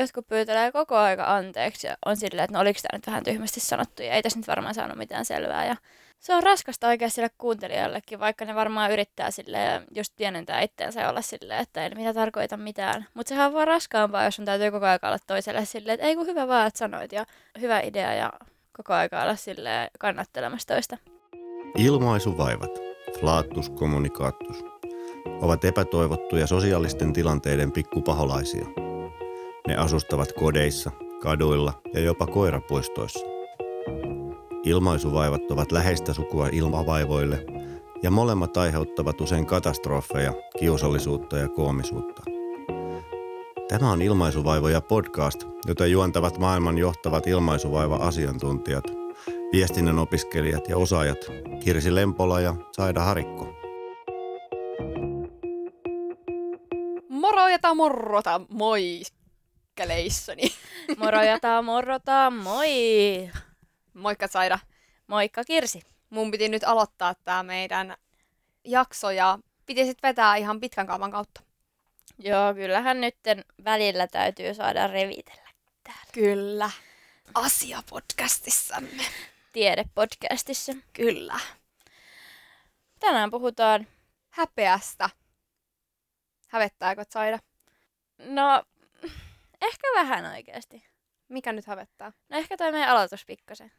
jotkut 0.00 0.28
pyytelee 0.28 0.72
koko 0.72 0.96
aika 0.96 1.36
anteeksi 1.36 1.86
ja 1.86 1.96
on 2.06 2.16
silleen, 2.16 2.44
että 2.44 2.56
no 2.56 2.60
oliko 2.60 2.80
tämä 2.82 2.96
nyt 2.98 3.06
vähän 3.06 3.24
tyhmästi 3.24 3.60
sanottu 3.60 4.02
ja 4.02 4.12
ei 4.12 4.22
tässä 4.22 4.38
nyt 4.38 4.48
varmaan 4.48 4.74
saanut 4.74 4.98
mitään 4.98 5.24
selvää. 5.24 5.66
Ja 5.66 5.76
se 6.20 6.34
on 6.34 6.42
raskasta 6.42 6.88
oikein 6.88 7.10
sille 7.10 7.30
kuuntelijallekin, 7.38 8.20
vaikka 8.20 8.44
ne 8.44 8.54
varmaan 8.54 8.92
yrittää 8.92 9.30
sille 9.30 9.82
just 9.94 10.16
pienentää 10.16 10.60
itseänsä 10.60 11.00
ja 11.00 11.10
olla 11.10 11.22
silleen, 11.22 11.60
että 11.60 11.84
ei 11.84 11.94
mitä 11.94 12.14
tarkoita 12.14 12.56
mitään. 12.56 13.06
Mutta 13.14 13.28
sehän 13.28 13.46
on 13.46 13.52
vaan 13.52 13.68
raskaampaa, 13.68 14.24
jos 14.24 14.38
on 14.38 14.44
täytyy 14.44 14.70
koko 14.70 14.86
ajan 14.86 14.98
olla 15.02 15.18
toiselle 15.26 15.64
silleen, 15.64 15.94
että 15.94 16.06
ei 16.06 16.16
kun 16.16 16.26
hyvä 16.26 16.48
vaan, 16.48 16.66
että 16.66 16.78
sanoit 16.78 17.12
ja 17.12 17.26
hyvä 17.60 17.80
idea 17.80 18.14
ja 18.14 18.32
koko 18.76 18.94
ajan 18.94 19.22
olla 19.22 19.36
silleen 19.36 19.90
kannattelemassa 19.98 20.68
toista. 20.68 20.96
Ilmaisuvaivat, 21.76 22.70
flaattus 23.20 23.70
kommunikaattus, 23.70 24.64
ovat 25.40 25.64
epätoivottuja 25.64 26.46
sosiaalisten 26.46 27.12
tilanteiden 27.12 27.72
pikkupaholaisia. 27.72 28.89
Ne 29.68 29.76
asustavat 29.76 30.32
kodeissa, 30.32 30.90
kaduilla 31.22 31.72
ja 31.94 32.00
jopa 32.00 32.26
koirapuistoissa. 32.26 33.26
Ilmaisuvaivat 34.64 35.50
ovat 35.50 35.72
läheistä 35.72 36.14
sukua 36.14 36.48
ilmavaivoille 36.52 37.46
ja 38.02 38.10
molemmat 38.10 38.56
aiheuttavat 38.56 39.20
usein 39.20 39.46
katastrofeja, 39.46 40.32
kiusallisuutta 40.58 41.38
ja 41.38 41.48
koomisuutta. 41.48 42.22
Tämä 43.68 43.90
on 43.90 44.02
Ilmaisuvaivoja 44.02 44.80
podcast, 44.80 45.44
jota 45.66 45.86
juontavat 45.86 46.38
maailman 46.38 46.78
johtavat 46.78 47.26
ilmaisuvaiva-asiantuntijat, 47.26 48.84
viestinnän 49.52 49.98
opiskelijat 49.98 50.68
ja 50.68 50.76
osaajat 50.76 51.18
Kirsi 51.64 51.94
Lempola 51.94 52.40
ja 52.40 52.54
Saida 52.72 53.00
Harikko. 53.00 53.48
Moro 57.08 57.48
ja 57.48 57.74
morrota, 57.74 58.40
moi 58.48 59.02
keleissoni. 59.74 60.42
Moro 60.98 61.22
ja 61.22 61.62
morrota, 61.62 62.30
moi! 62.30 63.30
Moikka 63.94 64.26
Saida. 64.26 64.58
Moikka 65.06 65.44
Kirsi. 65.44 65.82
Mun 66.10 66.30
piti 66.30 66.48
nyt 66.48 66.64
aloittaa 66.64 67.14
tää 67.14 67.42
meidän 67.42 67.96
jakso 68.64 69.10
ja 69.10 69.38
piti 69.66 69.84
sit 69.84 70.02
vetää 70.02 70.36
ihan 70.36 70.60
pitkän 70.60 70.86
kaavan 70.86 71.10
kautta. 71.10 71.40
Joo, 72.18 72.54
kyllähän 72.54 73.00
nyt 73.00 73.16
välillä 73.64 74.06
täytyy 74.06 74.54
saada 74.54 74.86
revitellä 74.86 75.50
täällä. 75.84 76.12
Kyllä. 76.12 76.70
Asia-podcastissamme. 77.34 79.02
Tiedepodcastissa. 79.52 80.72
Kyllä. 80.92 81.40
Tänään 83.00 83.30
puhutaan 83.30 83.86
häpeästä. 84.30 85.10
Hävettääkö 86.48 87.04
Saida? 87.08 87.38
No, 88.18 88.64
ehkä 89.60 89.88
vähän 89.94 90.26
oikeasti. 90.26 90.84
Mikä 91.28 91.52
nyt 91.52 91.66
hävettää? 91.66 92.12
No 92.28 92.38
ehkä 92.38 92.56
toi 92.56 92.72
meidän 92.72 92.88
aloitus 92.88 93.24
pikkasen. 93.24 93.72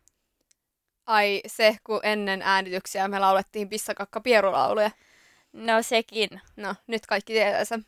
Ai 1.06 1.42
se, 1.48 1.78
kun 1.84 2.00
ennen 2.04 2.42
äänityksiä 2.42 3.08
me 3.08 3.20
laulettiin 3.20 3.70
pissakakka 3.70 4.22
pierulauluja. 4.22 4.92
No 5.54 5.84
sekin. 5.84 6.30
No, 6.56 6.76
nyt 6.88 7.06
kaikki 7.06 7.34
tietää 7.34 7.66
sen. 7.66 7.86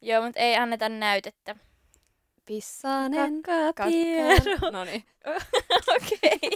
Joo, 0.00 0.22
mutta 0.22 0.40
ei 0.40 0.56
anneta 0.56 0.88
näytettä. 0.88 1.56
Pissanen 2.44 3.42
kakka, 3.42 3.84
pieru. 3.84 4.70
No 4.72 4.84
niin. 4.84 5.04
Okei. 5.96 6.38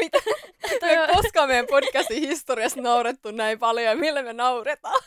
Mitä? 0.00 0.18
Me 0.82 1.14
koskaan 1.14 1.48
meidän 1.48 1.66
podcastin 1.70 2.28
historiassa 2.28 2.80
naurettu 2.80 3.30
näin 3.30 3.58
paljon 3.58 3.86
ja 3.86 3.96
millä 3.96 4.22
me 4.22 4.32
nauretaan. 4.32 5.02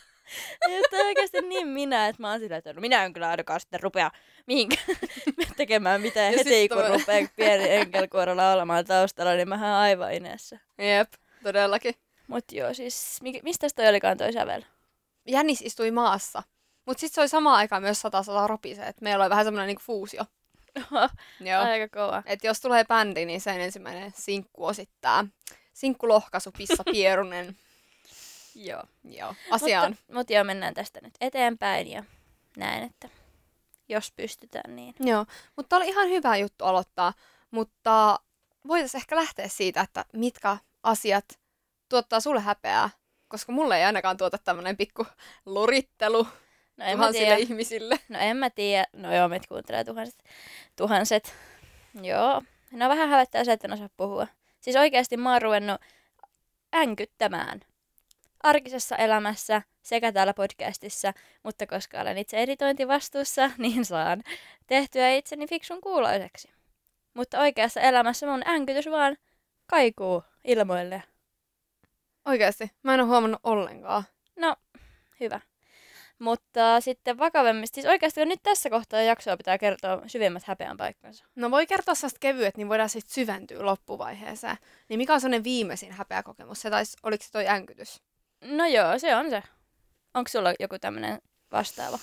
Että 0.70 0.96
oikeasti 0.96 1.40
niin 1.40 1.68
minä, 1.68 2.08
että 2.08 2.22
mä 2.22 2.30
oon 2.30 2.40
sillä, 2.40 2.56
että 2.56 2.72
no 2.72 2.80
minä 2.80 3.04
en 3.04 3.12
kyllä 3.12 3.28
ainakaan 3.28 3.60
sitten 3.60 3.80
rupea 3.82 4.10
mihinkään 4.46 4.86
tekemään 5.56 6.00
mitään 6.00 6.32
ja 6.32 6.38
heti, 6.38 6.68
kun 6.68 6.78
to... 6.82 6.88
rupeaa 6.88 7.28
pieni 7.36 7.70
enkelkuoro 7.70 8.36
laulamaan 8.36 8.84
taustalla, 8.84 9.32
niin 9.32 9.48
mähän 9.48 9.72
aivan 9.72 10.14
ineessä. 10.14 10.58
Jep, 10.78 11.12
todellakin. 11.42 11.94
Mut 12.26 12.44
joo, 12.52 12.74
siis 12.74 13.20
mistä 13.42 13.66
toi 13.76 13.88
olikaan 13.88 14.16
toi 14.16 14.32
sävel? 14.32 14.62
Jännis 15.28 15.62
istui 15.62 15.90
maassa. 15.90 16.42
Mut 16.86 16.98
sit 16.98 17.12
se 17.12 17.20
oli 17.20 17.28
samaan 17.28 17.56
aikaan 17.56 17.82
myös 17.82 18.00
sata 18.00 18.22
sata 18.22 18.46
ropise, 18.46 18.82
että 18.82 19.02
meillä 19.02 19.24
oli 19.24 19.30
vähän 19.30 19.44
semmoinen 19.44 19.66
niinku 19.66 19.82
fuusio. 19.86 20.24
joo. 21.40 21.62
Aika 21.62 21.98
kova. 21.98 22.22
Et 22.26 22.44
jos 22.44 22.60
tulee 22.60 22.84
bändi, 22.84 23.24
niin 23.24 23.40
sen 23.40 23.60
ensimmäinen 23.60 24.12
sinkku 24.16 24.64
osittaa. 24.64 25.26
Sinkkulohkaisu 25.72 26.50
Pissa 26.58 26.84
Pierunen. 26.92 27.56
Joo. 28.54 28.82
Joo, 29.04 29.34
asiaan. 29.50 29.90
Mutta, 29.90 30.14
mutta 30.14 30.32
joo, 30.32 30.44
mennään 30.44 30.74
tästä 30.74 31.00
nyt 31.02 31.14
eteenpäin 31.20 31.90
ja 31.90 32.04
näin, 32.56 32.82
että 32.82 33.08
jos 33.88 34.12
pystytään 34.12 34.76
niin. 34.76 34.94
Joo, 35.00 35.26
mutta 35.56 35.76
oli 35.76 35.88
ihan 35.88 36.08
hyvä 36.08 36.36
juttu 36.36 36.64
aloittaa, 36.64 37.12
mutta 37.50 38.20
voitaisiin 38.66 38.98
ehkä 38.98 39.16
lähteä 39.16 39.48
siitä, 39.48 39.80
että 39.80 40.04
mitkä 40.12 40.56
asiat 40.82 41.40
tuottaa 41.88 42.20
sulle 42.20 42.40
häpeää, 42.40 42.90
koska 43.28 43.52
mulle 43.52 43.78
ei 43.78 43.84
ainakaan 43.84 44.16
tuota 44.16 44.38
tämmöinen 44.38 44.76
pikku 44.76 45.06
lorittelu 45.46 46.28
no 46.76 46.84
tuhansille 46.92 47.36
ihmisille. 47.38 47.98
No 48.08 48.18
en 48.18 48.36
mä 48.36 48.50
tiedä, 48.50 48.86
no 48.92 49.14
joo, 49.14 49.28
meitä 49.28 49.48
kuuntelee 49.48 49.84
tuhanset. 49.84 50.24
tuhanset. 50.76 51.34
Joo, 52.02 52.42
no 52.70 52.88
vähän 52.88 53.08
hävettää 53.08 53.44
se, 53.44 53.52
että 53.52 53.68
en 53.68 53.72
osaa 53.72 53.88
puhua. 53.96 54.26
Siis 54.60 54.76
oikeasti 54.76 55.16
mä 55.16 55.32
oon 55.32 55.42
ruvennut 55.42 55.80
änkyttämään 56.74 57.60
arkisessa 58.44 58.96
elämässä 58.96 59.62
sekä 59.82 60.12
täällä 60.12 60.34
podcastissa, 60.34 61.12
mutta 61.42 61.66
koska 61.66 62.00
olen 62.00 62.18
itse 62.18 62.36
editointivastuussa, 62.36 63.50
niin 63.58 63.84
saan 63.84 64.22
tehtyä 64.66 65.10
itseni 65.10 65.46
fiksun 65.46 65.80
kuuloiseksi. 65.80 66.50
Mutta 67.14 67.40
oikeassa 67.40 67.80
elämässä 67.80 68.26
mun 68.26 68.42
änkytys 68.46 68.86
vaan 68.90 69.16
kaikuu 69.66 70.22
ilmoille. 70.44 71.02
Oikeasti? 72.24 72.70
Mä 72.82 72.94
en 72.94 73.00
ole 73.00 73.08
huomannut 73.08 73.40
ollenkaan. 73.42 74.04
No, 74.36 74.56
hyvä. 75.20 75.40
Mutta 76.18 76.80
sitten 76.80 77.18
vakavemmista, 77.18 77.74
siis 77.74 77.86
oikeasti 77.86 78.24
nyt 78.24 78.40
tässä 78.42 78.70
kohtaa 78.70 79.02
jaksoa 79.02 79.36
pitää 79.36 79.58
kertoa 79.58 80.02
syvimmät 80.06 80.44
häpeän 80.44 80.76
paikkansa. 80.76 81.24
No 81.34 81.50
voi 81.50 81.66
kertoa 81.66 81.94
sellaista 81.94 82.18
kevyet, 82.20 82.56
niin 82.56 82.68
voidaan 82.68 82.88
sitten 82.88 83.14
syventyä 83.14 83.66
loppuvaiheeseen. 83.66 84.56
Niin 84.88 84.98
mikä 84.98 85.14
on 85.14 85.20
sellainen 85.20 85.44
viimeisin 85.44 85.92
häpeäkokemus? 85.92 86.60
Se 86.60 86.70
taisi, 86.70 86.96
oliko 87.02 87.24
se 87.24 87.32
toi 87.32 87.48
änkytys? 87.48 88.02
No 88.44 88.66
joo, 88.66 88.98
se 88.98 89.16
on 89.16 89.30
se. 89.30 89.42
Onko 90.14 90.28
sulla 90.28 90.54
joku 90.60 90.78
tämmöinen 90.78 91.18
vastaava? 91.52 91.98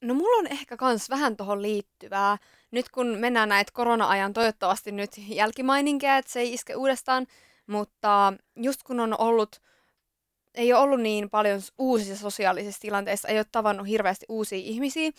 No 0.00 0.14
mulla 0.14 0.38
on 0.38 0.46
ehkä 0.46 0.76
kans 0.76 1.10
vähän 1.10 1.36
tuohon 1.36 1.62
liittyvää. 1.62 2.36
Nyt 2.70 2.88
kun 2.88 3.06
mennään 3.06 3.48
näitä 3.48 3.72
korona-ajan 3.74 4.32
toivottavasti 4.32 4.92
nyt 4.92 5.10
jälkimaininkeja, 5.16 6.16
että 6.16 6.32
se 6.32 6.40
ei 6.40 6.54
iske 6.54 6.74
uudestaan, 6.74 7.26
mutta 7.66 8.32
just 8.56 8.82
kun 8.82 9.00
on 9.00 9.20
ollut, 9.20 9.60
ei 10.54 10.72
ole 10.72 10.82
ollut 10.82 11.00
niin 11.00 11.30
paljon 11.30 11.60
uusissa 11.78 12.16
sosiaalisissa 12.16 12.80
tilanteissa, 12.80 13.28
ei 13.28 13.38
ole 13.38 13.46
tavannut 13.52 13.86
hirveästi 13.88 14.26
uusia 14.28 14.58
ihmisiä, 14.58 15.10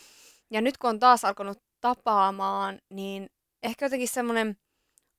ja 0.50 0.60
nyt 0.60 0.78
kun 0.78 0.90
on 0.90 0.98
taas 0.98 1.24
alkanut 1.24 1.62
tapaamaan, 1.80 2.78
niin 2.90 3.30
ehkä 3.62 3.84
jotenkin 3.86 4.08
semmoinen 4.08 4.56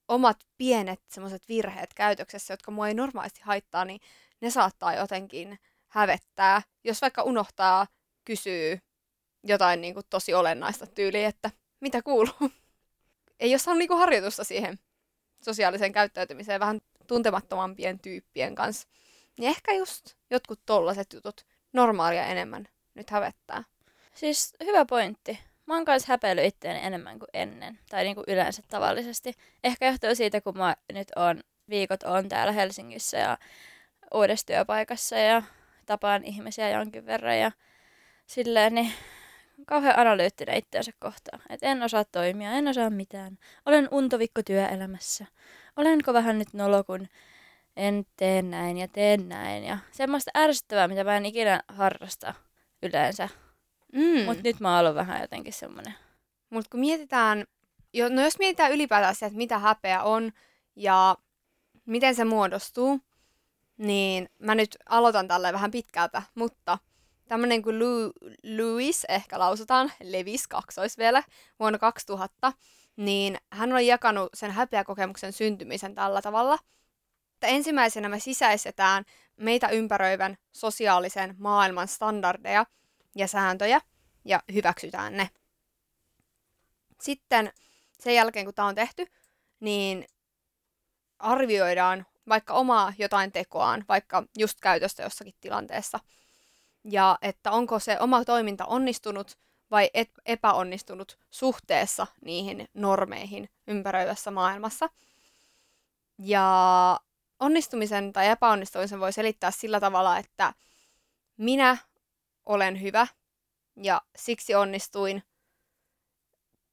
omat 0.07 0.37
pienet 0.57 0.99
semmoiset 1.09 1.47
virheet 1.47 1.93
käytöksessä, 1.93 2.53
jotka 2.53 2.71
mua 2.71 2.87
ei 2.87 2.93
normaalisti 2.93 3.41
haittaa, 3.43 3.85
niin 3.85 3.99
ne 4.43 4.49
saattaa 4.49 4.95
jotenkin 4.95 5.59
hävettää, 5.87 6.61
jos 6.83 7.01
vaikka 7.01 7.23
unohtaa 7.23 7.87
kysyä 8.25 8.77
jotain 9.43 9.81
niin 9.81 9.93
kuin 9.93 10.05
tosi 10.09 10.33
olennaista 10.33 10.87
tyyliä, 10.87 11.27
että 11.27 11.51
mitä 11.79 12.01
kuuluu. 12.01 12.33
Ei 13.39 13.53
ole 13.53 13.57
saanut 13.57 13.79
niin 13.79 13.87
kuin 13.87 13.97
harjoitusta 13.97 14.43
siihen 14.43 14.79
sosiaaliseen 15.45 15.91
käyttäytymiseen 15.91 16.59
vähän 16.59 16.81
tuntemattomampien 17.07 17.99
tyyppien 17.99 18.55
kanssa. 18.55 18.87
Niin 19.39 19.49
ehkä 19.49 19.73
just 19.73 20.05
jotkut 20.29 20.59
tollaset 20.65 21.13
jutut 21.13 21.45
normaalia 21.73 22.25
enemmän 22.25 22.67
nyt 22.93 23.09
hävettää. 23.09 23.63
Siis 24.15 24.53
hyvä 24.63 24.85
pointti. 24.85 25.39
Mä 25.65 25.75
oon 25.75 25.85
kanssa 25.85 26.13
häpeillyt 26.13 26.45
itseäni 26.45 26.79
enemmän 26.83 27.19
kuin 27.19 27.29
ennen. 27.33 27.79
Tai 27.89 28.03
niin 28.03 28.15
kuin 28.15 28.25
yleensä 28.27 28.61
tavallisesti. 28.67 29.33
Ehkä 29.63 29.87
johtuu 29.87 30.15
siitä, 30.15 30.41
kun 30.41 30.57
mä 30.57 30.75
nyt 30.93 31.11
on 31.15 31.43
viikot 31.69 32.03
on 32.03 32.29
täällä 32.29 32.51
Helsingissä 32.51 33.17
ja 33.17 33.37
uudessa 34.13 34.45
työpaikassa 34.45 35.17
ja 35.17 35.43
tapaan 35.85 36.23
ihmisiä 36.23 36.69
jonkin 36.69 37.05
verran 37.05 37.39
ja 37.39 37.51
silleen, 38.25 38.75
niin 38.75 38.93
kauhean 39.65 39.99
analyyttinen 39.99 40.57
itseänsä 40.57 40.91
kohtaan. 40.99 41.41
Että 41.49 41.67
en 41.67 41.83
osaa 41.83 42.05
toimia, 42.05 42.51
en 42.51 42.67
osaa 42.67 42.89
mitään. 42.89 43.37
Olen 43.65 43.87
untovikko 43.91 44.41
työelämässä. 44.45 45.25
Olenko 45.77 46.13
vähän 46.13 46.39
nyt 46.39 46.53
nolo, 46.53 46.83
kun 46.83 47.07
en 47.77 48.05
tee 48.17 48.41
näin 48.41 48.77
ja 48.77 48.87
teen 48.87 49.29
näin. 49.29 49.63
Ja 49.63 49.77
semmoista 49.91 50.31
ärsyttävää, 50.37 50.87
mitä 50.87 51.03
mä 51.03 51.17
en 51.17 51.25
ikinä 51.25 51.63
harrasta 51.67 52.33
yleensä. 52.83 53.29
Mm. 53.93 54.25
Mutta 54.25 54.43
nyt 54.43 54.59
mä 54.59 54.79
oon 54.79 54.95
vähän 54.95 55.21
jotenkin 55.21 55.53
semmoinen. 55.53 55.93
Mutta 56.49 56.69
kun 56.71 56.79
mietitään, 56.79 57.45
no 58.09 58.21
jos 58.21 58.39
mietitään 58.39 58.71
ylipäätään 58.71 59.15
se, 59.15 59.25
että 59.25 59.37
mitä 59.37 59.59
häpeä 59.59 60.03
on 60.03 60.31
ja 60.75 61.17
miten 61.85 62.15
se 62.15 62.25
muodostuu, 62.25 62.99
niin 63.83 64.29
mä 64.39 64.55
nyt 64.55 64.77
aloitan 64.89 65.27
tällä 65.27 65.53
vähän 65.53 65.71
pitkältä, 65.71 66.21
mutta 66.35 66.77
tämmöinen 67.27 67.61
kuin 67.61 67.79
Lou, 67.79 68.11
Louis, 68.57 69.05
ehkä 69.09 69.39
lausutaan, 69.39 69.91
Levis 70.03 70.47
kaksois 70.47 70.97
vielä, 70.97 71.23
vuonna 71.59 71.79
2000, 71.79 72.53
niin 72.95 73.37
hän 73.51 73.73
on 73.73 73.85
jakanut 73.85 74.29
sen 74.33 74.51
häpeäkokemuksen 74.51 75.33
syntymisen 75.33 75.95
tällä 75.95 76.21
tavalla, 76.21 76.57
että 77.33 77.47
ensimmäisenä 77.47 78.09
me 78.09 78.19
sisäistetään 78.19 79.05
meitä 79.37 79.67
ympäröivän 79.67 80.37
sosiaalisen 80.51 81.35
maailman 81.37 81.87
standardeja 81.87 82.65
ja 83.15 83.27
sääntöjä 83.27 83.81
ja 84.25 84.43
hyväksytään 84.53 85.17
ne. 85.17 85.29
Sitten 87.01 87.51
sen 87.99 88.15
jälkeen, 88.15 88.45
kun 88.45 88.53
tämä 88.53 88.67
on 88.67 88.75
tehty, 88.75 89.05
niin 89.59 90.05
arvioidaan 91.19 92.05
vaikka 92.29 92.53
omaa 92.53 92.93
jotain 92.97 93.31
tekoaan, 93.31 93.85
vaikka 93.89 94.23
just 94.37 94.59
käytöstä 94.61 95.03
jossakin 95.03 95.33
tilanteessa. 95.41 95.99
Ja 96.83 97.17
että 97.21 97.51
onko 97.51 97.79
se 97.79 97.99
oma 97.99 98.25
toiminta 98.25 98.65
onnistunut 98.65 99.37
vai 99.71 99.89
epäonnistunut 100.25 101.19
suhteessa 101.31 102.07
niihin 102.25 102.67
normeihin 102.73 103.49
ympäröivässä 103.67 104.31
maailmassa. 104.31 104.89
Ja 106.17 106.99
onnistumisen 107.39 108.13
tai 108.13 108.27
epäonnistumisen 108.27 108.99
voi 108.99 109.13
selittää 109.13 109.51
sillä 109.51 109.79
tavalla, 109.79 110.17
että 110.17 110.53
minä 111.37 111.77
olen 112.45 112.81
hyvä 112.81 113.07
ja 113.75 114.01
siksi 114.15 114.55
onnistuin, 114.55 115.23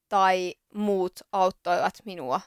tai 0.09 0.55
muut 0.75 1.13
auttoivat 1.33 1.95
minua, 2.05 2.41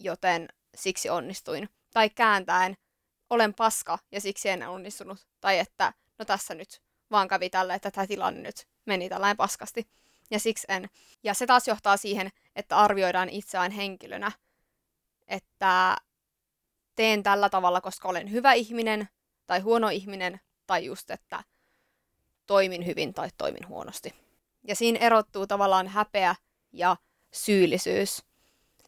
joten 0.00 0.48
siksi 0.74 1.10
onnistuin. 1.10 1.68
Tai 1.94 2.10
kääntäen, 2.10 2.76
olen 3.30 3.54
paska 3.54 3.98
ja 4.12 4.20
siksi 4.20 4.48
en 4.48 4.68
onnistunut. 4.68 5.26
Tai 5.40 5.58
että, 5.58 5.92
no 6.18 6.24
tässä 6.24 6.54
nyt 6.54 6.82
vaan 7.10 7.28
kävi 7.28 7.50
tälle, 7.50 7.74
että 7.74 7.90
tämä 7.90 8.06
tilanne 8.06 8.40
nyt 8.40 8.68
meni 8.86 9.08
tällainen 9.08 9.36
paskasti. 9.36 9.88
Ja 10.30 10.38
siksi 10.38 10.66
en. 10.68 10.88
Ja 11.22 11.34
se 11.34 11.46
taas 11.46 11.68
johtaa 11.68 11.96
siihen, 11.96 12.30
että 12.56 12.76
arvioidaan 12.76 13.28
itseään 13.28 13.70
henkilönä, 13.70 14.32
että 15.28 15.96
teen 16.94 17.22
tällä 17.22 17.48
tavalla, 17.48 17.80
koska 17.80 18.08
olen 18.08 18.30
hyvä 18.30 18.52
ihminen 18.52 19.08
tai 19.46 19.60
huono 19.60 19.88
ihminen, 19.88 20.40
tai 20.66 20.84
just, 20.84 21.10
että 21.10 21.44
toimin 22.46 22.86
hyvin 22.86 23.14
tai 23.14 23.28
toimin 23.38 23.68
huonosti. 23.68 24.14
Ja 24.68 24.76
siinä 24.76 24.98
erottuu 24.98 25.46
tavallaan 25.46 25.88
häpeä 25.88 26.34
ja 26.72 26.96
syyllisyys. 27.32 28.22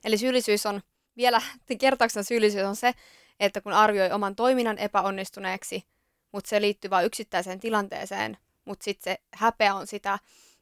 Eli 0.05 0.19
syyllisyys 0.19 0.67
on, 0.67 0.83
vielä 1.17 1.43
kertauksena 1.79 2.23
syyllisyys 2.23 2.67
on 2.67 2.77
se, 2.77 2.93
että 3.41 3.61
kun 3.61 3.73
arvioi 3.73 4.13
oman 4.13 4.37
toiminnan 4.37 4.79
epäonnistuneeksi, 4.79 5.85
mutta 6.33 6.49
se 6.49 6.61
liittyy 6.61 6.91
vain 6.91 7.07
yksittäiseen 7.07 7.61
tilanteeseen, 7.61 8.37
mutta 8.65 8.85
sitten 8.85 9.13
se 9.13 9.23
häpeä 9.35 9.75
on 9.75 9.87
sitä, 9.87 10.19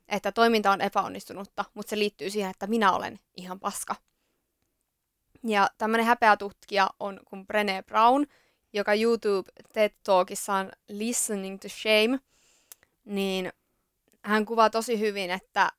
että 0.09 0.33
toiminta 0.33 0.71
on 0.71 0.81
epäonnistunutta, 0.81 1.65
mutta 1.75 1.91
se 1.91 1.99
liittyy 1.99 2.31
siihen, 2.31 2.51
että 2.51 2.67
minä 2.67 2.93
olen 2.93 3.21
ihan 3.37 3.61
paska. 3.61 3.97
Ja 5.47 5.71
tämmöinen 5.79 6.06
häpeätutkija 6.06 6.91
on 7.01 7.21
kuin 7.25 7.47
Brené 7.47 7.83
Brown, 7.87 8.27
joka 8.73 8.95
YouTube 8.95 9.53
TED 9.73 9.91
Talkissaan 10.03 10.73
Listening 10.89 11.61
to 11.61 11.69
Shame, 11.69 12.21
niin 13.05 13.53
hän 14.23 14.45
kuvaa 14.45 14.71
tosi 14.71 14.99
hyvin, 14.99 15.31
että 15.31 15.73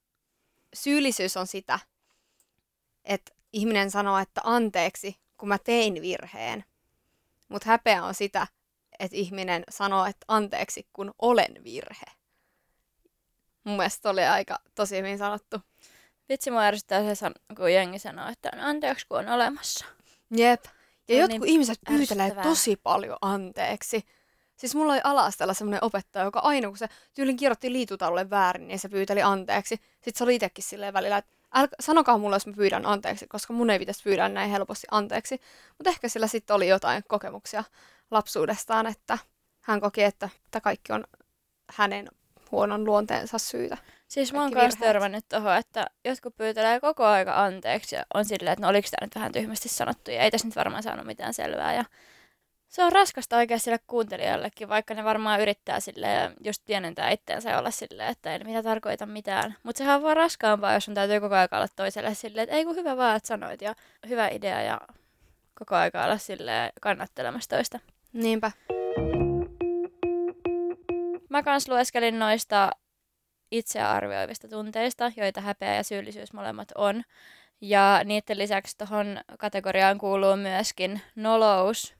syyllisyys 0.73 1.37
on 1.37 1.47
sitä, 1.47 1.79
että 3.05 3.34
ihminen 3.55 3.91
sanoo, 3.91 4.17
että 4.17 4.41
anteeksi, 4.43 5.15
kun 5.37 5.49
mä 5.49 5.57
tein 5.57 6.01
virheen. 6.01 6.63
Mutta 7.49 7.69
häpeä 7.69 8.03
on 8.03 8.13
sitä, 8.13 8.47
että 8.99 9.17
ihminen 9.17 9.63
sanoo, 9.69 10.05
että 10.05 10.25
anteeksi, 10.27 10.87
kun 10.93 11.13
olen 11.21 11.63
virhe. 11.63 12.05
Mun 13.63 13.77
mielestä 13.77 14.09
oli 14.09 14.23
aika 14.23 14.59
tosi 14.75 14.97
hyvin 14.97 15.17
sanottu. 15.17 15.61
Vitsi 16.29 16.51
mua 16.51 16.61
ärsyttää 16.61 17.15
se, 17.15 17.31
kun 17.57 17.73
jengi 17.73 17.99
sanoo, 17.99 18.29
että 18.29 18.49
on 18.53 18.59
anteeksi, 18.59 19.05
kun 19.09 19.19
on 19.19 19.29
olemassa. 19.29 19.85
Jep. 20.31 20.65
Ja 21.07 21.17
jotkut 21.17 21.39
niin 21.39 21.49
ihmiset 21.49 21.79
pyytelee 21.87 22.35
tosi 22.43 22.75
paljon 22.75 23.17
anteeksi. 23.21 24.05
Siis 24.57 24.75
mulla 24.75 24.93
oli 24.93 25.01
alastella 25.03 25.53
semmoinen 25.53 25.83
opettaja, 25.83 26.25
joka 26.25 26.39
aina 26.39 26.67
kun 26.67 26.77
se 26.77 26.87
tyylin 27.13 27.37
kirjoitti 27.37 27.73
liitutaululle 27.73 28.29
väärin, 28.29 28.67
niin 28.67 28.79
se 28.79 28.89
pyyteli 28.89 29.21
anteeksi. 29.21 29.75
Sitten 29.75 30.13
se 30.15 30.23
oli 30.23 30.35
itsekin 30.35 30.63
silleen 30.63 30.93
välillä, 30.93 31.17
että 31.17 31.31
äl, 31.55 31.67
sanokaa 31.79 32.17
mulle, 32.17 32.35
jos 32.35 32.47
mä 32.47 32.53
pyydän 32.53 32.85
anteeksi, 32.85 33.27
koska 33.27 33.53
mun 33.53 33.69
ei 33.69 33.79
pitäisi 33.79 34.03
pyydä 34.03 34.29
näin 34.29 34.49
helposti 34.49 34.87
anteeksi. 34.91 35.41
Mutta 35.69 35.89
ehkä 35.89 36.09
sillä 36.09 36.27
sitten 36.27 36.55
oli 36.55 36.67
jotain 36.67 37.03
kokemuksia 37.07 37.63
lapsuudestaan, 38.11 38.87
että 38.87 39.17
hän 39.61 39.81
koki, 39.81 40.03
että, 40.03 40.29
että 40.45 40.61
kaikki 40.61 40.93
on 40.93 41.03
hänen 41.69 42.07
huonon 42.51 42.85
luonteensa 42.85 43.37
syytä. 43.37 43.77
Siis 44.07 44.33
mä 44.33 44.41
oon 44.41 44.51
kanssa 44.51 44.79
törmännyt 44.79 45.25
tuohon, 45.29 45.57
että 45.57 45.85
jotkut 46.05 46.37
pyytelee 46.37 46.79
koko 46.79 47.05
aika 47.05 47.43
anteeksi 47.43 47.95
ja 47.95 48.05
on 48.13 48.25
silleen, 48.25 48.53
että 48.53 48.61
no 48.65 48.69
oliko 48.69 48.87
tämä 48.91 49.05
nyt 49.05 49.15
vähän 49.15 49.31
tyhmästi 49.31 49.69
sanottu 49.69 50.11
ja 50.11 50.21
ei 50.21 50.31
tässä 50.31 50.47
nyt 50.47 50.55
varmaan 50.55 50.83
saanut 50.83 51.05
mitään 51.05 51.33
selvää. 51.33 51.73
Ja 51.73 51.85
se 52.75 52.83
on 52.83 52.91
raskasta 52.91 53.37
oikein 53.37 53.59
sille 53.59 53.79
kuuntelijallekin, 53.87 54.69
vaikka 54.69 54.93
ne 54.93 55.03
varmaan 55.03 55.41
yrittää 55.41 55.79
sille 55.79 56.07
just 56.43 56.65
pienentää 56.65 57.09
itteensä 57.09 57.49
ja 57.49 57.59
olla 57.59 57.71
silleen, 57.71 58.09
että 58.09 58.33
ei 58.33 58.43
mitä 58.43 58.63
tarkoita 58.63 59.05
mitään. 59.05 59.55
Mutta 59.63 59.77
sehän 59.77 59.95
on 59.95 60.03
vaan 60.03 60.17
raskaampaa, 60.17 60.73
jos 60.73 60.89
on 60.89 60.95
täytyy 60.95 61.19
koko 61.19 61.35
ajan 61.35 61.47
olla 61.51 61.67
toiselle 61.75 62.13
silleen, 62.13 62.43
että 62.43 62.55
ei 62.55 62.65
kun 62.65 62.75
hyvä 62.75 62.97
vaan, 62.97 63.15
että 63.15 63.27
sanoit 63.27 63.61
ja 63.61 63.75
hyvä 64.09 64.27
idea 64.27 64.61
ja 64.61 64.81
koko 65.59 65.75
ajan 65.75 65.91
olla 66.05 66.17
silleen 66.17 66.71
kannattelemassa 66.81 67.49
toista. 67.49 67.79
Niinpä. 68.13 68.51
Mä 71.29 71.43
kans 71.43 71.67
lueskelin 71.67 72.19
noista 72.19 72.71
itsearvioivista 73.51 74.47
tunteista, 74.47 75.11
joita 75.17 75.41
häpeä 75.41 75.75
ja 75.75 75.83
syyllisyys 75.83 76.33
molemmat 76.33 76.71
on. 76.75 77.03
Ja 77.61 78.01
niiden 78.03 78.37
lisäksi 78.37 78.77
tuohon 78.77 79.19
kategoriaan 79.39 79.97
kuuluu 79.97 80.35
myöskin 80.35 81.01
nolous, 81.15 81.94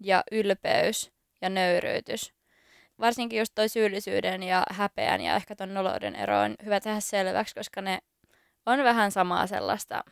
ja 0.00 0.24
ylpeys 0.32 1.12
ja 1.42 1.48
nöyryytys. 1.48 2.32
Varsinkin 3.00 3.38
just 3.38 3.52
toi 3.54 3.68
syyllisyyden 3.68 4.42
ja 4.42 4.62
häpeän 4.70 5.20
ja 5.20 5.36
ehkä 5.36 5.56
ton 5.56 5.74
nolouden 5.74 6.16
ero 6.16 6.40
on 6.40 6.54
hyvä 6.64 6.80
tehdä 6.80 7.00
selväksi, 7.00 7.54
koska 7.54 7.82
ne 7.82 7.98
on 8.66 8.84
vähän 8.84 9.12
samaa 9.12 9.46
sellaista 9.46 10.04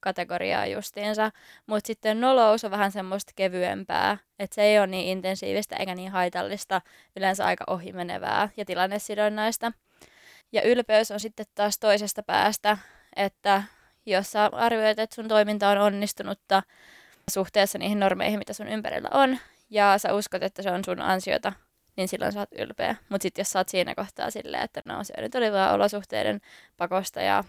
kategoriaa 0.00 0.66
justiinsa, 0.66 1.30
mutta 1.66 1.86
sitten 1.86 2.20
nolous 2.20 2.64
on 2.64 2.70
vähän 2.70 2.92
semmoista 2.92 3.32
kevyempää, 3.36 4.18
että 4.38 4.54
se 4.54 4.62
ei 4.62 4.78
ole 4.78 4.86
niin 4.86 5.08
intensiivistä 5.08 5.76
eikä 5.76 5.94
niin 5.94 6.10
haitallista, 6.10 6.80
yleensä 7.16 7.44
aika 7.44 7.64
ohimenevää 7.66 8.48
ja 8.56 8.64
tilannesidonnaista. 8.64 9.72
Ja 10.52 10.62
ylpeys 10.62 11.10
on 11.10 11.20
sitten 11.20 11.46
taas 11.54 11.78
toisesta 11.78 12.22
päästä, 12.22 12.78
että 13.16 13.62
jos 14.06 14.32
sä 14.32 14.50
arvioit, 14.52 14.98
että 14.98 15.14
sun 15.14 15.28
toiminta 15.28 15.68
on 15.68 15.78
onnistunutta, 15.78 16.62
suhteessa 17.30 17.78
niihin 17.78 18.00
normeihin, 18.00 18.38
mitä 18.38 18.52
sun 18.52 18.68
ympärillä 18.68 19.08
on, 19.12 19.38
ja 19.70 19.98
sä 19.98 20.14
uskot, 20.14 20.42
että 20.42 20.62
se 20.62 20.70
on 20.70 20.84
sun 20.84 21.00
ansiota, 21.00 21.52
niin 21.96 22.08
silloin 22.08 22.32
sä 22.32 22.40
oot 22.40 22.52
ylpeä. 22.58 22.96
Mutta 23.08 23.22
sitten 23.22 23.40
jos 23.40 23.50
sä 23.50 23.58
oot 23.58 23.68
siinä 23.68 23.94
kohtaa 23.94 24.30
silleen, 24.30 24.62
että 24.62 24.82
no 24.84 25.04
se 25.04 25.20
nyt 25.20 25.34
oli 25.34 25.52
vaan 25.52 25.74
olosuhteiden 25.74 26.40
pakosta 26.76 27.20
ja 27.20 27.44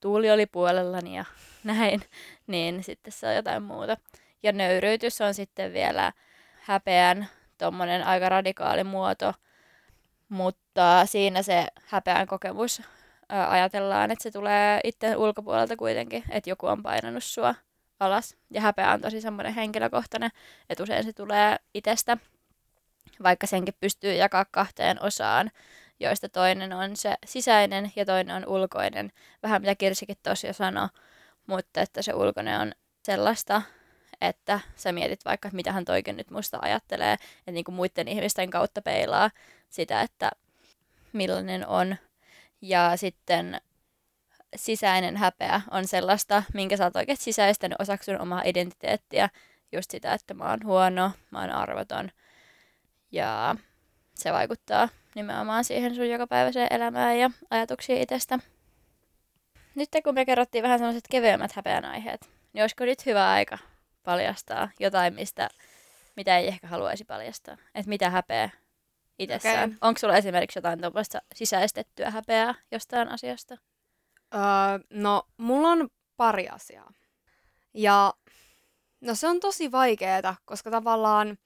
tuuli 0.00 0.30
oli 0.30 0.46
puolellani 0.46 1.16
ja 1.16 1.24
näin, 1.64 2.02
niin 2.46 2.84
sitten 2.84 3.12
se 3.12 3.28
on 3.28 3.34
jotain 3.34 3.62
muuta. 3.62 3.96
Ja 4.42 4.52
nöyryytys 4.52 5.20
on 5.20 5.34
sitten 5.34 5.72
vielä 5.72 6.12
häpeän 6.62 7.28
tuommoinen 7.58 8.06
aika 8.06 8.28
radikaali 8.28 8.84
muoto, 8.84 9.34
mutta 10.28 11.06
siinä 11.06 11.42
se 11.42 11.66
häpeän 11.86 12.26
kokemus 12.26 12.82
ajatellaan, 13.28 14.10
että 14.10 14.22
se 14.22 14.30
tulee 14.30 14.80
itse 14.84 15.16
ulkopuolelta 15.16 15.76
kuitenkin, 15.76 16.24
että 16.30 16.50
joku 16.50 16.66
on 16.66 16.82
painanut 16.82 17.24
sua 17.24 17.54
alas. 18.00 18.36
Ja 18.50 18.60
häpeä 18.60 18.92
on 18.92 19.00
tosi 19.00 19.20
semmoinen 19.20 19.54
henkilökohtainen, 19.54 20.30
että 20.70 20.82
usein 20.82 21.04
se 21.04 21.12
tulee 21.12 21.56
itsestä, 21.74 22.16
vaikka 23.22 23.46
senkin 23.46 23.74
pystyy 23.80 24.14
jakaa 24.14 24.44
kahteen 24.44 25.02
osaan, 25.02 25.50
joista 26.00 26.28
toinen 26.28 26.72
on 26.72 26.96
se 26.96 27.14
sisäinen 27.26 27.92
ja 27.96 28.04
toinen 28.04 28.36
on 28.36 28.46
ulkoinen. 28.46 29.12
Vähän 29.42 29.62
mitä 29.62 29.74
Kirsikin 29.74 30.16
tosiaan 30.22 30.54
sanoi, 30.54 30.88
mutta 31.46 31.80
että 31.80 32.02
se 32.02 32.14
ulkoinen 32.14 32.60
on 32.60 32.72
sellaista, 33.02 33.62
että 34.20 34.60
sä 34.76 34.92
mietit 34.92 35.24
vaikka, 35.24 35.50
mitä 35.52 35.72
hän 35.72 35.84
toikin 35.84 36.16
nyt 36.16 36.30
musta 36.30 36.58
ajattelee, 36.62 37.12
että 37.12 37.52
niin 37.52 37.64
kuin 37.64 37.74
muiden 37.74 38.08
ihmisten 38.08 38.50
kautta 38.50 38.82
peilaa 38.82 39.30
sitä, 39.70 40.00
että 40.00 40.30
millainen 41.12 41.66
on. 41.66 41.96
Ja 42.60 42.96
sitten 42.96 43.60
sisäinen 44.56 45.16
häpeä 45.16 45.60
on 45.70 45.86
sellaista, 45.86 46.42
minkä 46.54 46.76
sä 46.76 46.84
oot 46.84 46.96
oikeasti 46.96 47.24
sisäistänyt 47.24 47.80
osaksi 47.80 48.12
sun 48.12 48.20
omaa 48.20 48.42
identiteettiä. 48.44 49.28
Just 49.72 49.90
sitä, 49.90 50.12
että 50.12 50.34
mä 50.34 50.50
oon 50.50 50.64
huono, 50.64 51.10
mä 51.30 51.40
oon 51.40 51.50
arvoton. 51.50 52.10
Ja 53.12 53.56
se 54.14 54.32
vaikuttaa 54.32 54.88
nimenomaan 55.14 55.64
siihen 55.64 55.94
sun 55.94 56.10
jokapäiväiseen 56.10 56.68
elämään 56.70 57.18
ja 57.18 57.30
ajatuksiin 57.50 58.02
itsestä. 58.02 58.38
Nyt 59.74 59.88
kun 60.04 60.14
me 60.14 60.24
kerrottiin 60.24 60.62
vähän 60.62 60.78
sellaiset 60.78 61.04
kevyemmät 61.10 61.52
häpeän 61.52 61.84
aiheet, 61.84 62.28
niin 62.52 62.62
olisiko 62.62 62.84
nyt 62.84 63.06
hyvä 63.06 63.30
aika 63.30 63.58
paljastaa 64.02 64.68
jotain, 64.80 65.14
mistä, 65.14 65.48
mitä 66.16 66.38
ei 66.38 66.48
ehkä 66.48 66.66
haluaisi 66.66 67.04
paljastaa? 67.04 67.56
Että 67.74 67.88
mitä 67.88 68.10
häpeä 68.10 68.50
itsessään. 69.18 69.68
Okei. 69.68 69.78
Onko 69.80 69.98
sulla 69.98 70.16
esimerkiksi 70.16 70.58
jotain 70.58 70.80
tuommoista 70.80 71.18
sisäistettyä 71.34 72.10
häpeää 72.10 72.54
jostain 72.72 73.08
asiasta? 73.08 73.56
Öö, 74.34 74.40
no, 74.90 75.22
mulla 75.36 75.68
on 75.68 75.88
pari 76.16 76.48
asiaa. 76.48 76.92
Ja 77.74 78.14
no 79.00 79.14
se 79.14 79.28
on 79.28 79.40
tosi 79.40 79.72
vaikeeta, 79.72 80.34
koska 80.44 80.70
tavallaan, 80.70 81.38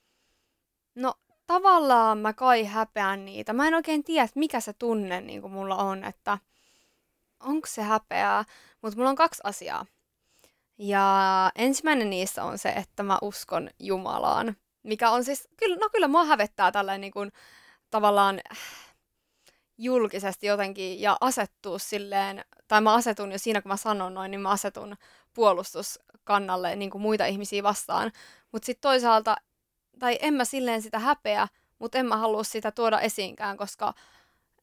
no 0.94 1.14
tavallaan 1.46 2.18
mä 2.18 2.32
kai 2.32 2.64
häpeän 2.64 3.24
niitä. 3.24 3.52
Mä 3.52 3.68
en 3.68 3.74
oikein 3.74 4.04
tiedä, 4.04 4.24
että 4.24 4.38
mikä 4.38 4.60
se 4.60 4.72
tunne 4.72 5.20
niin 5.20 5.40
kuin 5.40 5.52
mulla 5.52 5.76
on, 5.76 6.04
että 6.04 6.38
onko 7.40 7.66
se 7.66 7.82
häpeää, 7.82 8.44
mutta 8.82 8.96
mulla 8.96 9.10
on 9.10 9.16
kaksi 9.16 9.40
asiaa. 9.44 9.86
Ja 10.78 11.50
ensimmäinen 11.54 12.10
niistä 12.10 12.44
on 12.44 12.58
se, 12.58 12.68
että 12.68 13.02
mä 13.02 13.18
uskon 13.22 13.70
Jumalaan, 13.78 14.56
mikä 14.82 15.10
on 15.10 15.24
siis, 15.24 15.48
kyllä, 15.56 15.76
no 15.76 15.88
kyllä 15.92 16.08
mua 16.08 16.24
hävettää 16.24 16.72
tällainen 16.72 17.00
niin 17.00 17.12
kuin, 17.12 17.32
tavallaan 17.90 18.40
julkisesti 19.82 20.46
jotenkin 20.46 21.00
ja 21.00 21.16
asettua 21.20 21.78
silleen, 21.78 22.44
tai 22.68 22.80
mä 22.80 22.94
asetun 22.94 23.32
jo 23.32 23.38
siinä, 23.38 23.62
kun 23.62 23.68
mä 23.68 23.76
sanon 23.76 24.14
noin, 24.14 24.30
niin 24.30 24.40
mä 24.40 24.50
asetun 24.50 24.96
puolustuskannalle 25.34 26.76
niin 26.76 26.90
kuin 26.90 27.02
muita 27.02 27.26
ihmisiä 27.26 27.62
vastaan. 27.62 28.12
Mutta 28.52 28.66
sitten 28.66 28.90
toisaalta, 28.90 29.36
tai 29.98 30.18
en 30.20 30.34
mä 30.34 30.44
silleen 30.44 30.82
sitä 30.82 30.98
häpeä, 30.98 31.48
mutta 31.78 31.98
en 31.98 32.06
mä 32.06 32.16
halua 32.16 32.44
sitä 32.44 32.70
tuoda 32.70 33.00
esiinkään, 33.00 33.56
koska 33.56 33.94